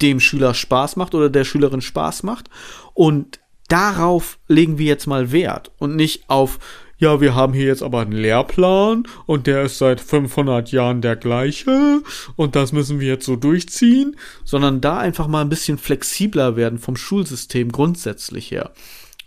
[0.02, 2.50] dem Schüler Spaß macht oder der Schülerin Spaß macht.
[2.92, 3.38] Und
[3.68, 6.58] darauf legen wir jetzt mal Wert und nicht auf,
[6.98, 11.16] ja, wir haben hier jetzt aber einen Lehrplan und der ist seit 500 Jahren der
[11.16, 12.02] gleiche
[12.36, 16.78] und das müssen wir jetzt so durchziehen, sondern da einfach mal ein bisschen flexibler werden
[16.78, 18.72] vom Schulsystem grundsätzlich her.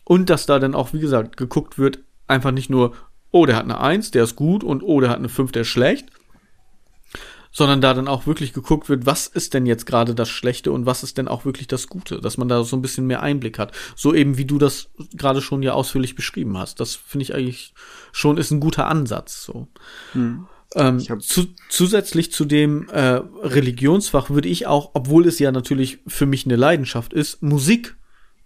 [0.04, 2.94] Und dass da dann auch, wie gesagt, geguckt wird, einfach nicht nur,
[3.32, 5.64] oh, der hat eine 1, der ist gut und oh, der hat eine 5, der
[5.64, 6.08] ist schlecht,
[7.58, 10.86] sondern da dann auch wirklich geguckt wird, was ist denn jetzt gerade das Schlechte und
[10.86, 13.58] was ist denn auch wirklich das Gute, dass man da so ein bisschen mehr Einblick
[13.58, 13.72] hat.
[13.96, 16.80] So eben wie du das gerade schon ja ausführlich beschrieben hast.
[16.80, 17.74] Das finde ich eigentlich
[18.12, 19.44] schon ist ein guter Ansatz.
[19.44, 19.68] So.
[20.12, 20.46] Hm.
[20.76, 26.28] Ähm, zu, zusätzlich zu dem äh, Religionsfach würde ich auch, obwohl es ja natürlich für
[26.28, 27.98] mich eine Leidenschaft ist, Musik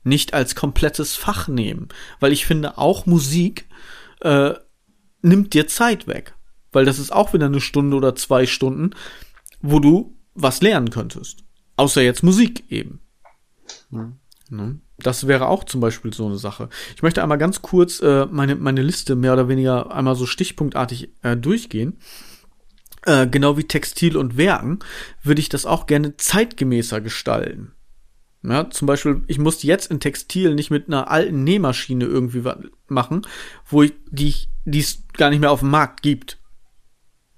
[0.06, 1.90] nicht als komplettes Fach nehmen,
[2.22, 3.68] weil ich finde auch Musik
[4.22, 4.54] äh,
[5.22, 6.34] nimmt dir Zeit weg
[6.72, 8.92] weil das ist auch wieder eine Stunde oder zwei Stunden,
[9.62, 11.44] wo du was lernen könntest.
[11.76, 13.02] Außer jetzt Musik eben.
[13.92, 14.12] Ja.
[14.50, 14.80] Ne?
[15.00, 16.70] Das wäre auch zum Beispiel so eine Sache.
[16.96, 21.10] Ich möchte einmal ganz kurz äh, meine, meine Liste mehr oder weniger einmal so stichpunktartig
[21.24, 21.98] äh, durchgehen.
[23.06, 24.80] Äh, genau wie Textil und Werken
[25.24, 27.74] würde ich das auch gerne zeitgemäßer gestalten.
[28.44, 32.58] Ja, zum Beispiel, ich muss jetzt in Textil nicht mit einer alten Nähmaschine irgendwie was
[32.88, 33.22] machen,
[33.68, 34.34] wo ich, die,
[34.66, 36.40] die es gar nicht mehr auf dem Markt gibt.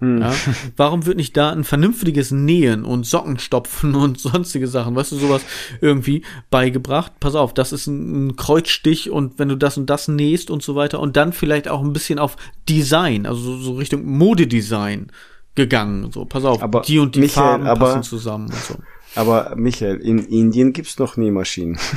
[0.04, 0.22] Hm.
[0.22, 0.34] Ja?
[0.78, 5.42] Warum wird nicht da ein vernünftiges Nähen und Sockenstopfen und sonstige Sachen, weißt du, sowas
[5.82, 7.14] irgendwie beigebracht?
[7.20, 10.62] Pass auf, das ist ein, ein Kreuzstich und wenn du das und das nähst und
[10.62, 12.36] so weiter und dann vielleicht auch ein bisschen auf
[12.68, 15.12] Design, also so Richtung Modedesign
[15.56, 16.12] gegangen.
[16.12, 18.76] So, pass auf, aber die und die Michael, Farben aber, passen zusammen und so.
[19.16, 21.80] Aber Michael, in Indien gibt's doch Nähmaschinen.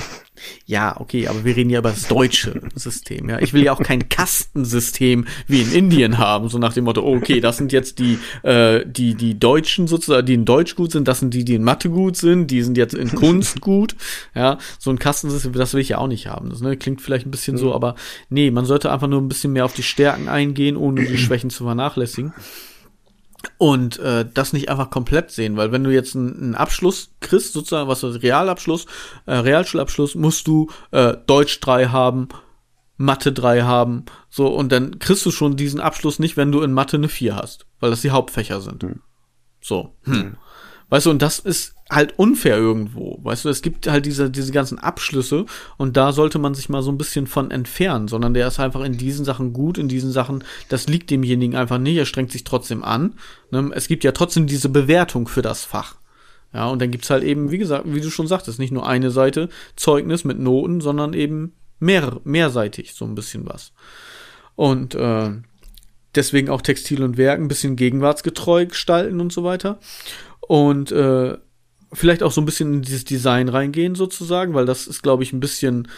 [0.66, 3.28] Ja, okay, aber wir reden ja über das deutsche System.
[3.30, 7.02] Ja, ich will ja auch kein Kastensystem wie in Indien haben, so nach dem Motto,
[7.06, 11.08] okay, das sind jetzt die äh, die die Deutschen sozusagen, die in Deutsch gut sind,
[11.08, 13.96] das sind die, die in Mathe gut sind, die sind jetzt in Kunst gut.
[14.34, 16.50] Ja, so ein Kastensystem, das will ich ja auch nicht haben.
[16.50, 17.94] Das ne, klingt vielleicht ein bisschen so, aber
[18.28, 21.50] nee, man sollte einfach nur ein bisschen mehr auf die Stärken eingehen, ohne die Schwächen
[21.50, 22.34] zu vernachlässigen
[23.59, 27.53] und äh, das nicht einfach komplett sehen, weil wenn du jetzt einen, einen Abschluss kriegst,
[27.53, 28.86] sozusagen was ist Realabschluss,
[29.26, 32.28] äh, Realschulabschluss, musst du äh, Deutsch 3 haben,
[32.97, 36.72] Mathe 3 haben, so und dann kriegst du schon diesen Abschluss nicht, wenn du in
[36.72, 38.82] Mathe eine 4 hast, weil das die Hauptfächer sind.
[38.82, 39.01] Mhm.
[39.61, 39.94] So.
[40.05, 40.14] Hm.
[40.14, 40.36] Mhm.
[40.88, 43.18] Weißt du, und das ist halt unfair irgendwo.
[43.22, 46.82] Weißt du, es gibt halt diese, diese ganzen Abschlüsse und da sollte man sich mal
[46.82, 50.11] so ein bisschen von entfernen, sondern der ist einfach in diesen Sachen gut, in diesen
[50.11, 53.14] Sachen, das liegt demjenigen einfach nicht, er strengt sich trotzdem an.
[53.51, 53.70] Ne?
[53.74, 55.97] Es gibt ja trotzdem diese Bewertung für das Fach.
[56.53, 59.11] Ja, und dann gibt's halt eben, wie gesagt, wie du schon sagtest, nicht nur eine
[59.11, 63.72] Seite Zeugnis mit Noten, sondern eben Mehr, mehrseitig so ein bisschen was.
[64.55, 65.32] Und äh,
[66.14, 69.78] deswegen auch Textil und Werk ein bisschen gegenwartsgetreu gestalten und so weiter.
[70.41, 71.37] Und äh,
[71.93, 75.32] vielleicht auch so ein bisschen in dieses Design reingehen sozusagen, weil das ist, glaube ich,
[75.32, 75.89] ein bisschen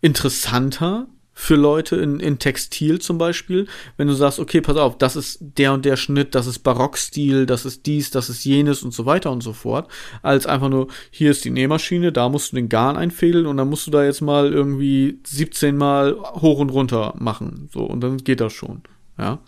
[0.00, 3.66] interessanter für Leute in, in Textil zum Beispiel,
[3.96, 7.46] wenn du sagst, okay, pass auf, das ist der und der Schnitt, das ist Barockstil,
[7.46, 10.88] das ist dies, das ist jenes und so weiter und so fort, als einfach nur,
[11.10, 14.04] hier ist die Nähmaschine, da musst du den Garn einfädeln und dann musst du da
[14.04, 18.82] jetzt mal irgendwie 17 Mal hoch und runter machen, so, und dann geht das schon,
[19.18, 19.40] ja.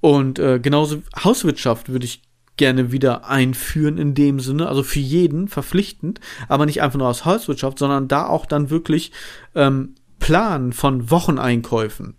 [0.00, 2.22] Und äh, genauso Hauswirtschaft würde ich
[2.58, 7.24] gerne wieder einführen in dem Sinne, also für jeden verpflichtend, aber nicht einfach nur aus
[7.24, 9.12] Hauswirtschaft, sondern da auch dann wirklich
[9.54, 12.16] ähm, Plan von Wocheneinkäufen,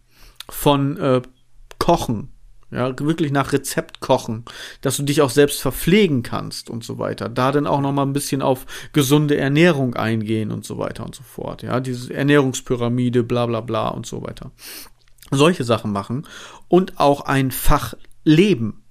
[0.49, 1.21] von äh,
[1.77, 2.29] Kochen,
[2.71, 4.45] ja, wirklich nach Rezept kochen,
[4.81, 7.27] dass du dich auch selbst verpflegen kannst und so weiter.
[7.27, 11.15] Da dann auch noch mal ein bisschen auf gesunde Ernährung eingehen und so weiter und
[11.15, 11.63] so fort.
[11.63, 14.51] Ja, diese Ernährungspyramide, bla bla bla und so weiter.
[15.31, 16.27] Solche Sachen machen
[16.67, 18.83] und auch ein Fach leben.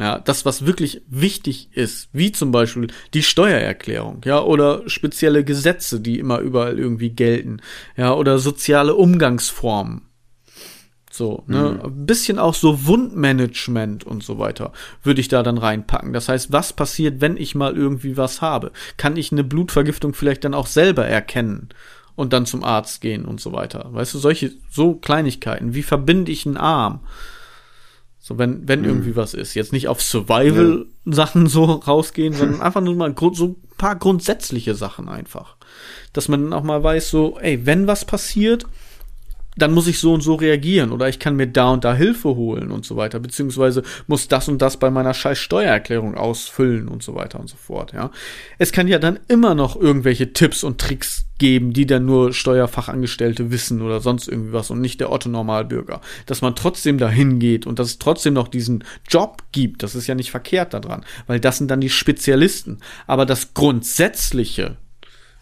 [0.00, 6.00] Ja, das, was wirklich wichtig ist, wie zum Beispiel die Steuererklärung, ja, oder spezielle Gesetze,
[6.00, 7.60] die immer überall irgendwie gelten,
[7.98, 10.06] ja, oder soziale Umgangsformen.
[11.12, 11.84] So, ne, mhm.
[11.84, 14.72] ein bisschen auch so Wundmanagement und so weiter
[15.02, 16.14] würde ich da dann reinpacken.
[16.14, 18.72] Das heißt, was passiert, wenn ich mal irgendwie was habe?
[18.96, 21.68] Kann ich eine Blutvergiftung vielleicht dann auch selber erkennen
[22.14, 23.88] und dann zum Arzt gehen und so weiter?
[23.92, 25.74] Weißt du, solche, so Kleinigkeiten.
[25.74, 27.00] Wie verbinde ich einen Arm?
[28.22, 28.86] So, wenn, wenn mhm.
[28.86, 29.54] irgendwie was ist.
[29.54, 35.08] Jetzt nicht auf Survival-Sachen so rausgehen, sondern einfach nur mal so ein paar grundsätzliche Sachen
[35.08, 35.56] einfach.
[36.12, 38.66] Dass man dann auch mal weiß, so, ey, wenn was passiert,
[39.56, 42.30] dann muss ich so und so reagieren oder ich kann mir da und da Hilfe
[42.30, 47.02] holen und so weiter, beziehungsweise muss das und das bei meiner scheiß Steuererklärung ausfüllen und
[47.02, 48.10] so weiter und so fort, ja.
[48.58, 53.50] Es kann ja dann immer noch irgendwelche Tipps und Tricks geben, die dann nur Steuerfachangestellte
[53.50, 56.00] wissen oder sonst irgendwie was und nicht der Otto Normalbürger.
[56.26, 60.06] Dass man trotzdem dahin geht und dass es trotzdem noch diesen Job gibt, das ist
[60.06, 62.78] ja nicht verkehrt daran, weil das sind dann die Spezialisten.
[63.06, 64.76] Aber das Grundsätzliche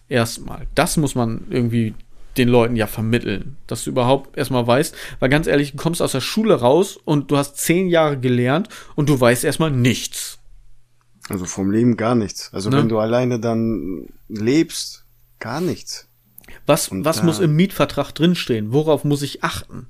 [0.08, 1.94] erstmal, das muss man irgendwie
[2.38, 6.12] den Leuten ja vermitteln, dass du überhaupt erstmal weißt, weil ganz ehrlich, du kommst aus
[6.12, 10.38] der Schule raus und du hast zehn Jahre gelernt und du weißt erstmal nichts.
[11.28, 12.50] Also vom Leben gar nichts.
[12.54, 12.78] Also ne?
[12.78, 15.04] wenn du alleine dann lebst,
[15.40, 16.08] gar nichts.
[16.64, 18.72] Was, was muss im Mietvertrag drinstehen?
[18.72, 19.88] Worauf muss ich achten?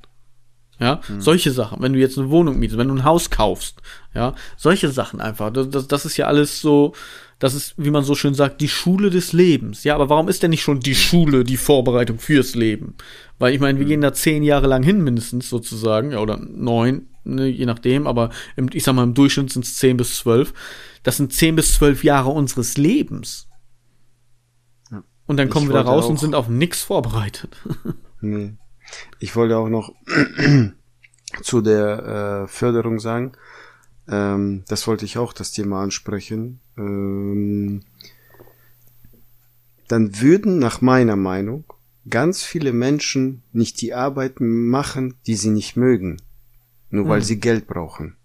[0.81, 1.21] Ja, hm.
[1.21, 1.83] solche Sachen.
[1.83, 3.83] Wenn du jetzt eine Wohnung mietest, wenn du ein Haus kaufst,
[4.15, 5.53] ja, solche Sachen einfach.
[5.53, 6.95] Das, das, das ist ja alles so,
[7.39, 9.85] das ist, wie man so schön sagt, die Schule des Lebens.
[9.85, 12.95] Ja, aber warum ist denn nicht schon die Schule die Vorbereitung fürs Leben?
[13.39, 17.09] Weil ich meine, wir gehen da zehn Jahre lang hin mindestens sozusagen, ja, oder neun,
[17.25, 20.53] ne, je nachdem, aber im, ich sag mal, im Durchschnitt sind es zehn bis zwölf.
[21.03, 23.49] Das sind zehn bis zwölf Jahre unseres Lebens.
[24.91, 25.03] Ja.
[25.27, 27.57] Und dann kommen ich wir da raus und sind auf nichts vorbereitet.
[28.21, 28.57] nee.
[29.19, 29.93] Ich wollte auch noch
[31.43, 33.33] zu der äh, Förderung sagen,
[34.09, 36.61] ähm, das wollte ich auch das Thema ansprechen.
[36.77, 37.83] Ähm,
[39.89, 41.65] dann würden nach meiner Meinung
[42.09, 46.21] ganz viele Menschen nicht die Arbeit machen, die sie nicht mögen,
[46.91, 47.25] nur weil mhm.
[47.25, 48.17] sie Geld brauchen.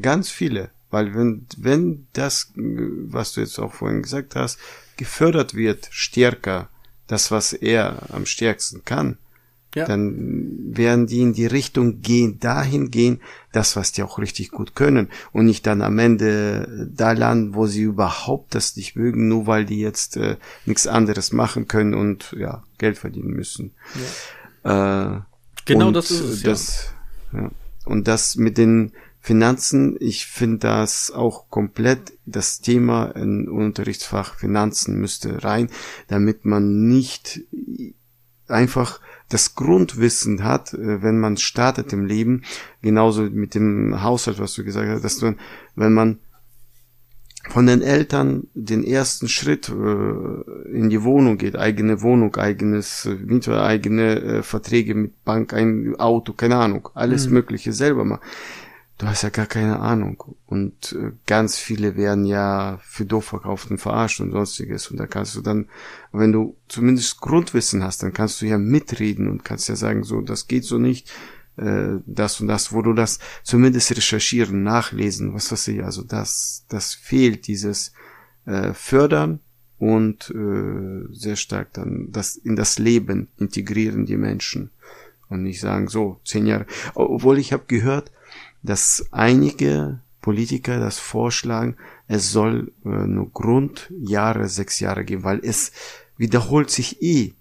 [0.00, 4.58] Ganz viele, weil wenn wenn das, was du jetzt auch vorhin gesagt hast,
[4.96, 6.70] gefördert wird stärker,
[7.06, 9.18] das was er am stärksten kann,
[9.74, 9.84] ja.
[9.84, 13.20] dann werden die in die Richtung gehen, dahin gehen,
[13.52, 17.66] das, was die auch richtig gut können und nicht dann am Ende da landen, wo
[17.66, 22.34] sie überhaupt das nicht mögen, nur weil die jetzt äh, nichts anderes machen können und
[22.38, 23.72] ja, Geld verdienen müssen.
[24.64, 25.16] Ja.
[25.16, 25.20] Äh,
[25.66, 26.42] genau das ist es.
[26.42, 26.94] Das,
[27.32, 27.42] ja.
[27.42, 27.50] ja.
[27.84, 34.98] Und das mit den Finanzen, ich finde das auch komplett das Thema in Unterrichtsfach Finanzen
[34.98, 35.68] müsste rein,
[36.08, 37.42] damit man nicht
[38.48, 39.00] einfach
[39.30, 42.42] das Grundwissen hat, äh, wenn man startet im Leben,
[42.82, 45.38] genauso mit dem Haushalt, was du gesagt hast, dass man,
[45.74, 46.18] wenn man
[47.48, 53.64] von den Eltern den ersten Schritt äh, in die Wohnung geht, eigene Wohnung, eigenes Mieter,
[53.64, 57.34] eigene äh, Verträge mit Bank, ein Auto, keine Ahnung, alles mhm.
[57.34, 58.20] Mögliche selber mal
[59.00, 60.22] du hast ja gar keine Ahnung.
[60.46, 64.90] Und äh, ganz viele werden ja für doof verkauft und verarscht und sonstiges.
[64.90, 65.68] Und da kannst du dann,
[66.12, 70.20] wenn du zumindest Grundwissen hast, dann kannst du ja mitreden und kannst ja sagen, so,
[70.20, 71.10] das geht so nicht,
[71.56, 75.82] äh, das und das, wo du das zumindest recherchieren, nachlesen, was weiß ich.
[75.82, 77.92] Also das, das fehlt, dieses
[78.44, 79.40] äh, Fördern
[79.78, 84.72] und äh, sehr stark dann das in das Leben integrieren die Menschen
[85.30, 86.66] und nicht sagen so zehn Jahre.
[86.94, 88.12] Obwohl ich habe gehört,
[88.62, 95.72] dass einige Politiker das vorschlagen, es soll äh, nur Grundjahre sechs Jahre geben, weil es
[96.16, 97.34] wiederholt sich eh.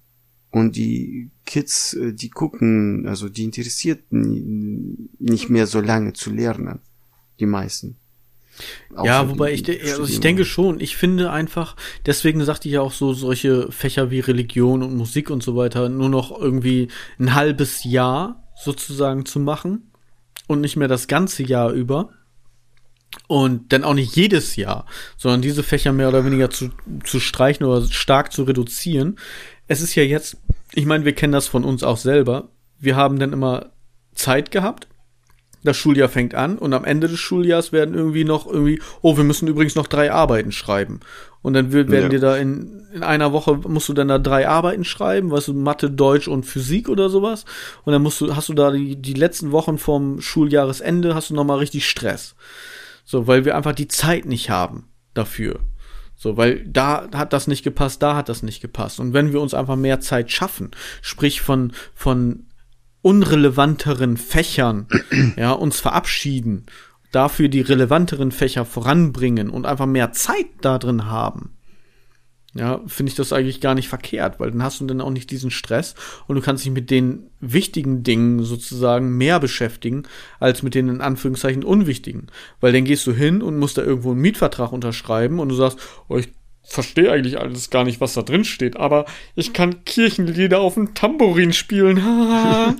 [0.52, 6.80] Und die Kids, äh, die gucken, also die interessiert nicht mehr so lange zu lernen.
[7.40, 7.98] Die meisten.
[8.96, 12.82] Auch ja, wobei ich, also ich denke schon, ich finde einfach, deswegen sagte ich ja
[12.82, 16.90] auch so, solche Fächer wie Religion und Musik und so weiter nur noch irgendwie
[17.20, 19.89] ein halbes Jahr sozusagen zu machen
[20.50, 22.10] und nicht mehr das ganze Jahr über.
[23.28, 24.86] Und dann auch nicht jedes Jahr,
[25.16, 26.72] sondern diese Fächer mehr oder weniger zu,
[27.04, 29.18] zu streichen oder stark zu reduzieren.
[29.68, 30.38] Es ist ja jetzt,
[30.74, 32.50] ich meine, wir kennen das von uns auch selber.
[32.80, 33.72] Wir haben dann immer
[34.14, 34.88] Zeit gehabt.
[35.64, 39.26] Das Schuljahr fängt an und am Ende des Schuljahres werden irgendwie noch irgendwie, oh, wir
[39.26, 41.02] müssen übrigens noch drei Arbeiten schreiben.
[41.42, 42.10] Und dann werden ja.
[42.10, 45.54] dir da in, in einer Woche musst du dann da drei Arbeiten schreiben, weißt du,
[45.54, 47.46] Mathe, Deutsch und Physik oder sowas.
[47.86, 51.36] Und dann musst du, hast du da die, die letzten Wochen vom Schuljahresende hast du
[51.36, 52.36] nochmal richtig Stress.
[53.06, 55.60] So, weil wir einfach die Zeit nicht haben dafür.
[56.16, 59.00] So, weil da hat das nicht gepasst, da hat das nicht gepasst.
[59.00, 62.46] Und wenn wir uns einfach mehr Zeit schaffen, sprich von, von
[63.02, 64.88] unrelevanteren Fächern,
[65.38, 66.66] ja, uns verabschieden,
[67.12, 71.52] dafür die relevanteren Fächer voranbringen und einfach mehr Zeit da drin haben,
[72.56, 75.30] ja, finde ich das eigentlich gar nicht verkehrt, weil dann hast du dann auch nicht
[75.30, 75.94] diesen Stress
[76.28, 80.04] und du kannst dich mit den wichtigen Dingen sozusagen mehr beschäftigen,
[80.40, 82.28] als mit den in Anführungszeichen unwichtigen.
[82.60, 85.78] Weil dann gehst du hin und musst da irgendwo einen Mietvertrag unterschreiben und du sagst,
[86.08, 86.30] oh, ich
[86.70, 89.06] verstehe eigentlich alles gar nicht, was da drin steht, aber
[89.36, 91.98] ich kann Kirchenlieder auf dem Tambourin spielen.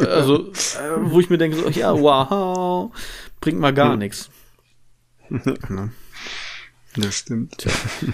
[0.00, 2.90] also, äh, wo ich mir denke, so, ja, wow,
[3.40, 4.30] bringt mal gar nichts.
[7.00, 7.58] Das stimmt.
[7.58, 7.72] Tja.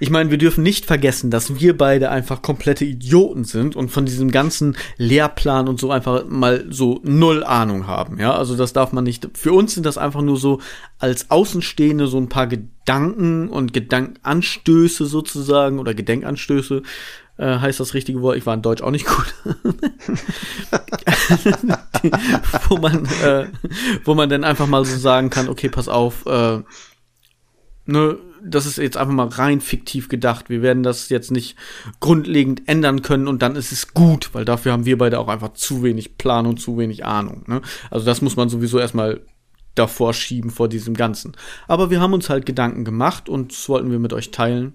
[0.00, 4.04] Ich meine, wir dürfen nicht vergessen, dass wir beide einfach komplette Idioten sind und von
[4.04, 8.20] diesem ganzen Lehrplan und so einfach mal so null Ahnung haben.
[8.20, 9.28] Ja, also das darf man nicht.
[9.34, 10.60] Für uns sind das einfach nur so
[10.98, 16.82] als Außenstehende so ein paar Gedanken und Gedankenanstöße sozusagen oder Gedenkanstöße.
[17.38, 18.36] Äh, heißt das richtige Wort.
[18.36, 19.34] Ich war in Deutsch auch nicht gut.
[22.68, 23.46] Wo man, äh,
[24.04, 26.60] wo man dann einfach mal so sagen kann, okay, pass auf, äh,
[27.88, 30.48] ne, das ist jetzt einfach mal rein fiktiv gedacht.
[30.50, 31.56] Wir werden das jetzt nicht
[32.00, 35.54] grundlegend ändern können und dann ist es gut, weil dafür haben wir beide auch einfach
[35.54, 37.44] zu wenig Plan und zu wenig Ahnung.
[37.48, 37.62] Ne?
[37.90, 39.22] Also das muss man sowieso erstmal
[39.74, 41.32] davor schieben vor diesem Ganzen.
[41.66, 44.74] Aber wir haben uns halt Gedanken gemacht und das wollten wir mit euch teilen.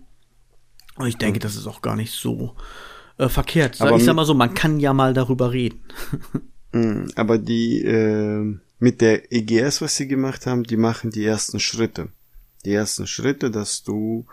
[0.96, 2.56] Und ich denke, das ist auch gar nicht so
[3.18, 3.80] äh, verkehrt.
[3.82, 5.84] Aber ich sag mal so, man kann ja mal darüber reden.
[6.76, 11.60] Mm, aber die äh, mit der EGS, was sie gemacht haben, die machen die ersten
[11.60, 12.10] Schritte
[12.66, 14.26] die ersten Schritte, dass du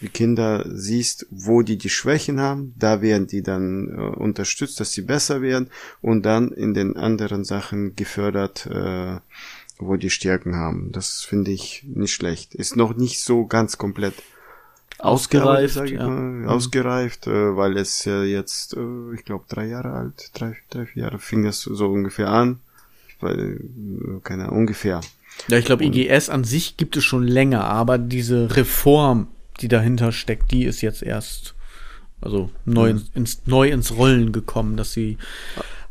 [0.00, 4.92] die Kinder siehst, wo die die Schwächen haben, da werden die dann äh, unterstützt, dass
[4.92, 5.70] sie besser werden
[6.00, 9.18] und dann in den anderen Sachen gefördert, äh,
[9.78, 10.92] wo die Stärken haben.
[10.92, 12.54] Das finde ich nicht schlecht.
[12.54, 14.14] Ist noch nicht so ganz komplett
[14.98, 16.06] ausgereift, ja.
[16.06, 16.48] mal, mhm.
[16.48, 21.04] ausgereift, äh, weil es ja jetzt, äh, ich glaube, drei Jahre alt, drei, drei, vier
[21.04, 22.60] Jahre fing es so ungefähr an.
[23.20, 25.00] Weil, äh, keine Ahnung, ungefähr.
[25.48, 29.28] Ja, ich glaube, IGS an sich gibt es schon länger, aber diese Reform,
[29.60, 31.54] die dahinter steckt, die ist jetzt erst
[32.20, 33.02] also neu, mhm.
[33.14, 35.18] ins, neu ins Rollen gekommen, dass sie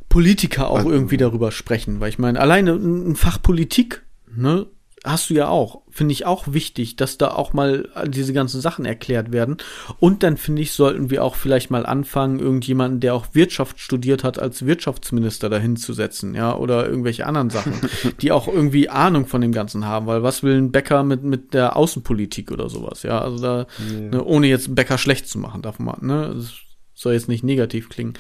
[0.10, 2.00] Politiker auch also, irgendwie darüber sprechen.
[2.00, 4.04] Weil ich meine, alleine ein Fach Politik,
[4.36, 4.66] ne,
[5.08, 5.82] hast du ja auch.
[5.90, 9.58] Finde ich auch wichtig, dass da auch mal diese ganzen Sachen erklärt werden.
[10.00, 14.24] Und dann finde ich, sollten wir auch vielleicht mal anfangen, irgendjemanden, der auch Wirtschaft studiert
[14.24, 17.74] hat, als Wirtschaftsminister dahin zu setzen, ja, oder irgendwelche anderen Sachen,
[18.22, 21.54] die auch irgendwie Ahnung von dem Ganzen haben, weil was will ein Bäcker mit, mit
[21.54, 24.10] der Außenpolitik oder sowas, ja, also da, yeah.
[24.12, 26.54] ne, ohne jetzt einen Bäcker schlecht zu machen, darf man, ne, das
[26.94, 28.14] soll jetzt nicht negativ klingen.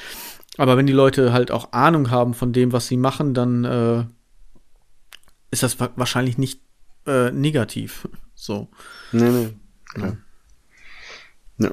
[0.57, 4.03] Aber wenn die Leute halt auch Ahnung haben von dem, was sie machen, dann, äh,
[5.51, 6.61] ist das wahrscheinlich nicht
[7.07, 8.07] äh, negativ.
[8.35, 8.67] So.
[9.11, 9.49] Nee, nee.
[9.93, 10.17] Klar.
[11.57, 11.71] Ja.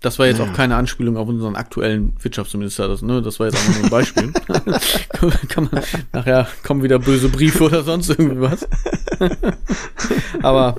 [0.00, 0.50] Das war jetzt naja.
[0.50, 3.20] auch keine Anspielung auf unseren aktuellen Wirtschaftsminister, das, ne?
[3.20, 4.32] Das war jetzt einfach nur ein Beispiel.
[5.48, 5.82] Kann man,
[6.12, 8.66] nachher kommen wieder böse Briefe oder sonst irgendwie was.
[10.42, 10.76] Aber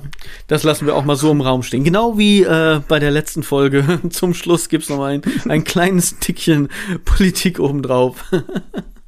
[0.47, 1.84] das lassen wir auch mal so im Raum stehen.
[1.84, 3.99] Genau wie äh, bei der letzten Folge.
[4.09, 6.70] Zum Schluss gibt's noch mal ein, ein kleines Tickchen
[7.05, 8.26] Politik obendrauf.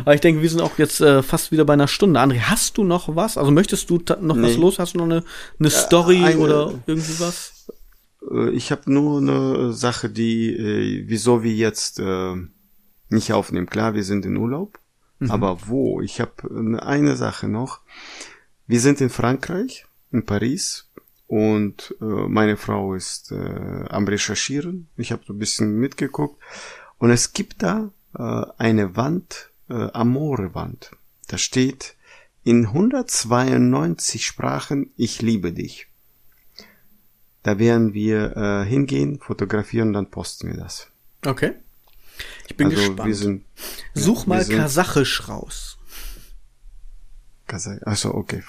[0.00, 2.20] Aber ich denke, wir sind auch jetzt äh, fast wieder bei einer Stunde.
[2.20, 3.36] André, hast du noch was?
[3.36, 4.42] Also möchtest du noch nee.
[4.42, 4.78] was los?
[4.78, 5.24] Hast du noch eine,
[5.58, 7.68] eine Story eine, oder irgendwie was?
[8.30, 12.34] Äh, ich habe nur eine Sache, die, äh, wieso wir jetzt äh,
[13.08, 13.66] nicht aufnehmen.
[13.66, 14.78] Klar, wir sind in Urlaub,
[15.18, 15.30] mhm.
[15.30, 16.00] aber wo?
[16.00, 17.80] Ich habe eine Sache noch.
[18.66, 20.88] Wir sind in Frankreich, in Paris,
[21.26, 24.88] und äh, meine Frau ist äh, am Recherchieren.
[24.96, 26.40] Ich habe so ein bisschen mitgeguckt.
[26.98, 30.92] Und es gibt da äh, eine Wand, äh, Amore-Wand.
[31.28, 31.96] Da steht
[32.44, 35.86] in 192 Sprachen, ich liebe dich.
[37.42, 40.88] Da werden wir äh, hingehen, fotografieren dann posten wir das.
[41.26, 41.52] Okay.
[42.48, 43.08] Ich bin also gespannt.
[43.08, 43.44] wir sind
[43.94, 45.73] Such ja, mal sind- Kasachisch raus.
[47.46, 47.82] Kasach.
[47.82, 48.42] Achso, okay.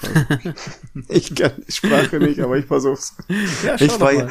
[1.09, 3.15] ich kann die Sprache nicht, aber ich versuch's.
[3.63, 4.29] Ja, Ich war, ja,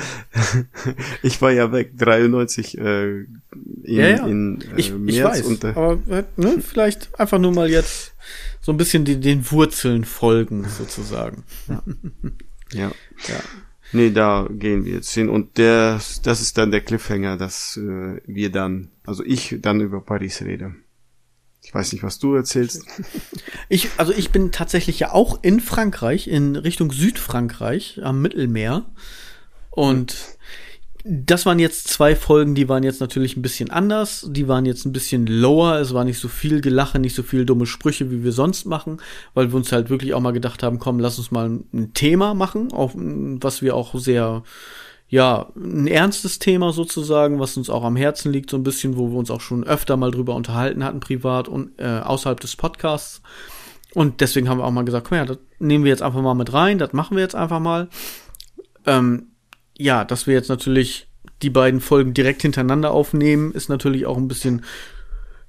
[1.22, 3.42] ich war ja weg, 93 äh, in,
[3.82, 4.26] Ja, ja.
[4.26, 8.14] in äh, ich, März ich weiß, und äh, aber ne, vielleicht einfach nur mal jetzt
[8.60, 11.44] so ein bisschen die, den Wurzeln folgen, sozusagen.
[12.72, 12.90] ja.
[13.28, 13.40] Ja.
[13.92, 18.20] Nee, da gehen wir jetzt hin und der, das ist dann der Cliffhanger, dass äh,
[18.26, 20.74] wir dann, also ich dann über Paris rede.
[21.64, 22.84] Ich weiß nicht, was du erzählst.
[23.70, 28.84] Ich, also ich bin tatsächlich ja auch in Frankreich, in Richtung Südfrankreich am Mittelmeer.
[29.70, 30.16] Und
[31.02, 34.26] das waren jetzt zwei Folgen, die waren jetzt natürlich ein bisschen anders.
[34.30, 35.78] Die waren jetzt ein bisschen lower.
[35.78, 38.98] Es war nicht so viel Gelache, nicht so viel dumme Sprüche, wie wir sonst machen,
[39.32, 42.34] weil wir uns halt wirklich auch mal gedacht haben, komm, lass uns mal ein Thema
[42.34, 44.42] machen, auf, was wir auch sehr,
[45.08, 49.10] ja, ein ernstes Thema sozusagen, was uns auch am Herzen liegt, so ein bisschen, wo
[49.10, 53.22] wir uns auch schon öfter mal drüber unterhalten hatten, privat und äh, außerhalb des Podcasts.
[53.94, 56.34] Und deswegen haben wir auch mal gesagt, komm ja, das nehmen wir jetzt einfach mal
[56.34, 57.88] mit rein, das machen wir jetzt einfach mal.
[58.86, 59.28] Ähm,
[59.76, 61.06] ja, dass wir jetzt natürlich
[61.42, 64.64] die beiden Folgen direkt hintereinander aufnehmen, ist natürlich auch ein bisschen,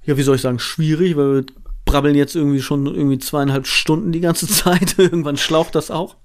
[0.04, 1.44] ja, wie soll ich sagen, schwierig, weil wir
[1.86, 4.98] brabbeln jetzt irgendwie schon irgendwie zweieinhalb Stunden die ganze Zeit.
[4.98, 6.16] Irgendwann schlaucht das auch.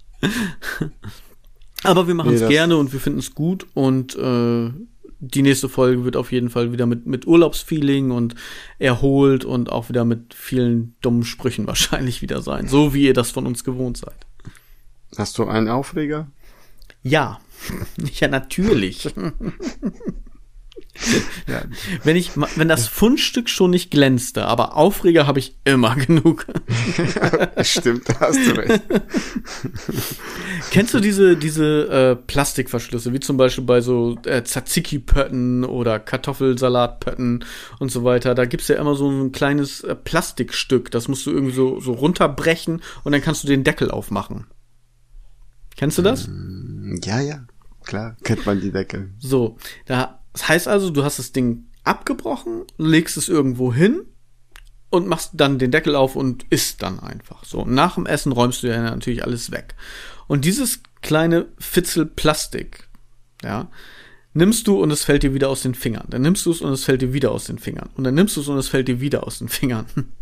[1.84, 4.70] Aber wir machen Nee, es das- gerne und wir finden es gut und äh,
[5.24, 8.34] die nächste Folge wird auf jeden Fall wieder mit, mit Urlaubsfeeling und
[8.80, 12.68] erholt und auch wieder mit vielen dummen Sprüchen wahrscheinlich wieder sein.
[12.68, 14.16] So wie ihr das von uns gewohnt seid.
[15.18, 16.28] Hast du einen Aufreger?
[17.04, 17.40] Ja.
[18.20, 19.08] Ja, natürlich.
[21.48, 21.64] Ja,
[22.04, 26.46] Wenn ich, wenn das Fundstück schon nicht glänzte, aber Aufreger habe ich immer genug.
[27.62, 28.82] stimmt, da hast du recht.
[30.72, 37.44] Kennst du diese, diese äh, Plastikverschlüsse, wie zum Beispiel bei so äh, Tzatziki-Pötten oder Kartoffelsalatpötten
[37.80, 38.36] und so weiter?
[38.36, 41.94] Da gibt's ja immer so ein kleines äh, Plastikstück, das musst du irgendwie so, so
[41.94, 44.48] runterbrechen und dann kannst du den Deckel aufmachen.
[45.76, 46.30] Kennst du das?
[47.04, 47.46] Ja, ja,
[47.84, 49.12] klar, kennt man die Deckel.
[49.20, 54.02] So, da, das heißt also, du hast das Ding abgebrochen, legst es irgendwo hin
[54.90, 57.44] und machst dann den Deckel auf und isst dann einfach.
[57.46, 59.76] So, nach dem Essen räumst du ja natürlich alles weg.
[60.28, 62.88] Und dieses kleine Fitzel Plastik,
[63.44, 63.70] ja,
[64.34, 66.08] nimmst du und es fällt dir wieder aus den Fingern.
[66.10, 67.90] Dann nimmst du es und es fällt dir wieder aus den Fingern.
[67.96, 69.88] Und dann nimmst du es und es fällt dir wieder aus den Fingern.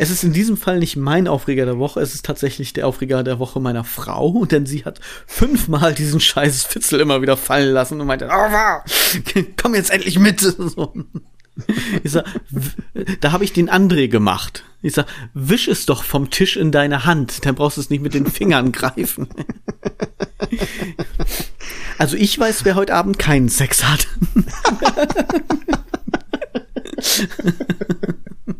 [0.00, 3.24] Es ist in diesem Fall nicht mein Aufreger der Woche, es ist tatsächlich der Aufreger
[3.24, 8.00] der Woche meiner Frau, denn sie hat fünfmal diesen scheiß Fitzel immer wieder fallen lassen
[8.00, 10.38] und meinte, oh, komm jetzt endlich mit.
[10.68, 10.92] So.
[12.04, 12.24] Ich sag,
[13.20, 14.64] da habe ich den André gemacht.
[14.80, 18.00] Ich sag, wisch es doch vom Tisch in deine Hand, dann brauchst du es nicht
[18.00, 19.28] mit den Fingern greifen.
[21.98, 24.06] Also ich weiß, wer heute Abend keinen Sex hat.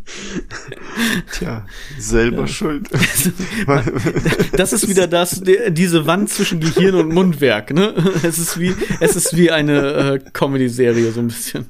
[1.32, 1.66] Tja,
[1.98, 2.88] selber schuld.
[4.52, 7.94] Das ist wieder das, diese Wand zwischen Gehirn und Mundwerk, ne?
[8.22, 9.92] Es ist wie, es ist wie eine
[10.24, 11.66] äh, Comedy-Serie, so ein bisschen.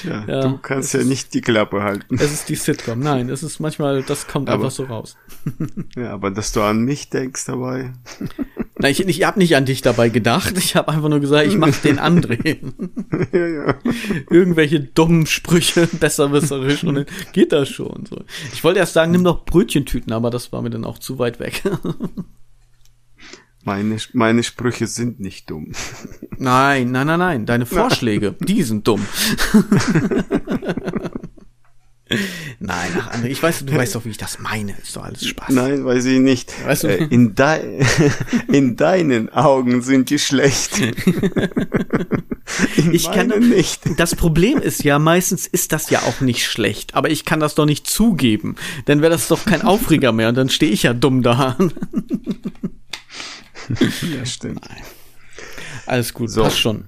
[0.00, 2.16] Tja, Ja, du kannst ja nicht die Klappe halten.
[2.16, 3.00] Es ist die Sitcom.
[3.00, 5.16] Nein, es ist manchmal, das kommt Aber- einfach so raus.
[5.96, 7.92] Ja, aber dass du an mich denkst dabei.
[8.84, 10.58] Nein, ich, ich habe nicht an dich dabei gedacht.
[10.58, 12.58] Ich habe einfach nur gesagt, ich mach den André.
[13.32, 13.78] ja, ja.
[14.28, 18.04] Irgendwelche dummen Sprüche, besserwisserisch und dann geht das schon.
[18.04, 18.22] So.
[18.52, 21.40] Ich wollte erst sagen, nimm doch Brötchentüten, aber das war mir dann auch zu weit
[21.40, 21.62] weg.
[23.64, 25.72] Meine, meine Sprüche sind nicht dumm.
[26.36, 27.46] Nein, nein, nein, nein.
[27.46, 29.00] Deine Vorschläge, die sind dumm.
[32.60, 34.72] Nein, ach, André, ich weiß, du weißt doch, wie ich das meine.
[34.82, 35.50] Ist doch alles Spaß.
[35.50, 36.52] Nein, weiß ich nicht.
[36.66, 37.80] Weißt du- Äh, in, dei
[38.52, 40.80] in deinen Augen sind die schlecht.
[42.76, 43.80] In Ich kann- nicht.
[43.98, 47.54] Das Problem ist ja, meistens ist das ja auch nicht schlecht, aber ich kann das
[47.54, 48.56] doch nicht zugeben.
[48.84, 51.56] Dann wäre das doch kein Aufreger mehr und dann stehe ich ja dumm da.
[54.14, 54.60] Ja, stimmt.
[55.86, 56.42] Alles gut, So.
[56.42, 56.84] passt schon.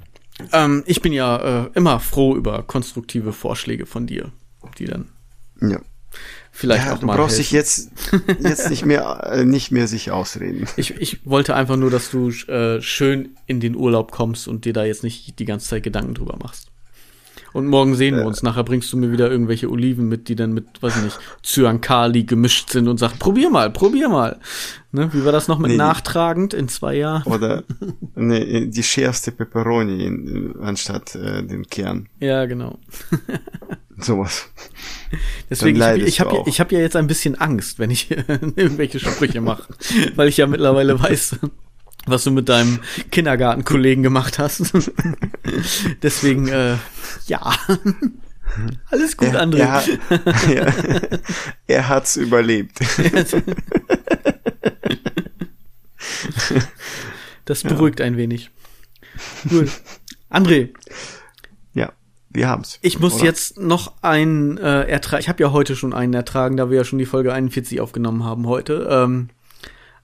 [0.53, 4.31] Ähm, ich bin ja äh, immer froh über konstruktive Vorschläge von dir,
[4.79, 5.09] die dann
[5.61, 5.81] Ja.
[6.53, 7.43] vielleicht ja auch du mal brauchst helfen.
[7.43, 7.91] dich jetzt,
[8.41, 10.67] jetzt nicht mehr, äh, nicht mehr sich ausreden.
[10.77, 14.73] Ich, ich wollte einfach nur, dass du äh, schön in den Urlaub kommst und dir
[14.73, 16.71] da jetzt nicht die ganze Zeit Gedanken drüber machst.
[17.53, 18.43] Und morgen sehen wir uns.
[18.43, 22.25] Nachher bringst du mir wieder irgendwelche Oliven mit, die dann mit, weiß ich nicht, Zyankali
[22.25, 24.39] gemischt sind und sagst, probier mal, probier mal.
[24.93, 25.09] Ne?
[25.15, 27.23] Wie war das noch mit Nee, nachtragend in zwei Jahren?
[27.23, 27.65] Oder
[28.15, 32.11] ne, die schärfste Peperoni in, anstatt äh, den Kern.
[32.21, 32.79] Ja, genau.
[33.99, 34.49] Sowas.
[35.49, 38.11] Deswegen, ich, habe ja, ich hab ja jetzt ein bisschen Angst, wenn ich
[38.57, 39.73] irgendwelche Sprüche mache.
[40.17, 41.37] Weil ich ja mittlerweile weiß,
[42.07, 42.81] was du mit deinem
[43.11, 44.73] Kindergartenkollegen gemacht hast.
[46.03, 46.77] Deswegen, äh,
[47.27, 47.41] ja.
[48.91, 49.59] Alles gut, er, André.
[49.59, 49.89] Er, hat-
[50.49, 51.19] ja,
[51.67, 52.79] er hat's überlebt.
[57.45, 58.51] Das beruhigt ein wenig.
[59.49, 59.69] Gut.
[60.31, 61.16] André, Ja,
[62.37, 62.79] wir haben's.
[62.83, 63.25] ich muss oder?
[63.25, 65.21] jetzt noch einen äh, ertragen.
[65.21, 68.25] Ich habe ja heute schon einen ertragen, da wir ja schon die Folge 41 aufgenommen
[68.25, 68.87] haben heute.
[68.91, 69.31] Ähm,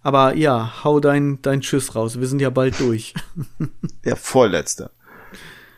[0.02, 2.18] aber ja, hau dein, dein Tschüss raus.
[2.18, 3.14] Wir sind ja bald durch.
[4.04, 4.90] Der vorletzte.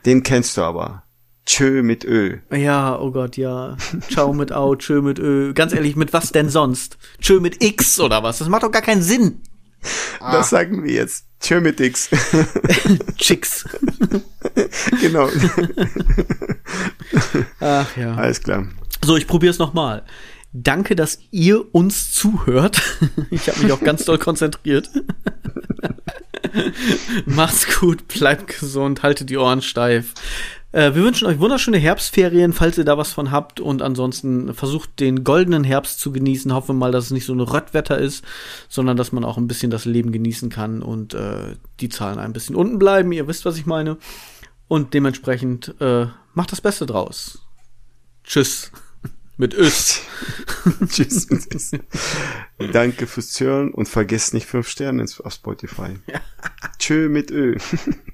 [0.06, 1.02] Den kennst du aber.
[1.46, 2.38] Tschö mit Ö.
[2.50, 3.76] Ja, oh Gott, ja.
[4.10, 5.52] Ciao mit Au, tschö mit Ö.
[5.52, 6.96] Ganz ehrlich, mit was denn sonst?
[7.20, 8.38] Tschö mit X oder was?
[8.38, 9.42] Das macht doch gar keinen Sinn.
[10.20, 11.26] Das sagen wir jetzt.
[11.44, 12.08] Tschö mit X.
[13.18, 13.66] Chicks.
[15.02, 15.28] genau.
[17.60, 18.14] Ach ja.
[18.14, 18.66] Alles klar.
[19.04, 20.04] So, ich probiere es nochmal.
[20.54, 22.80] Danke, dass ihr uns zuhört.
[23.30, 24.88] Ich habe mich auch ganz doll konzentriert.
[27.26, 30.14] Macht's gut, bleibt gesund, haltet die Ohren steif.
[30.74, 33.60] Äh, wir wünschen euch wunderschöne Herbstferien, falls ihr da was von habt.
[33.60, 36.52] Und ansonsten versucht den goldenen Herbst zu genießen.
[36.52, 38.24] Hoffen wir mal, dass es nicht so ein Röttwetter ist,
[38.68, 42.32] sondern dass man auch ein bisschen das Leben genießen kann und äh, die Zahlen ein
[42.32, 43.12] bisschen unten bleiben.
[43.12, 43.98] Ihr wisst, was ich meine.
[44.66, 47.46] Und dementsprechend äh, macht das Beste draus.
[48.24, 48.72] Tschüss.
[49.36, 50.00] Mit Ös.
[50.88, 51.28] Tschüss.
[52.72, 55.98] Danke fürs Zuhören und vergesst nicht fünf Sterne auf Spotify.
[56.78, 57.56] Tschö mit Ö.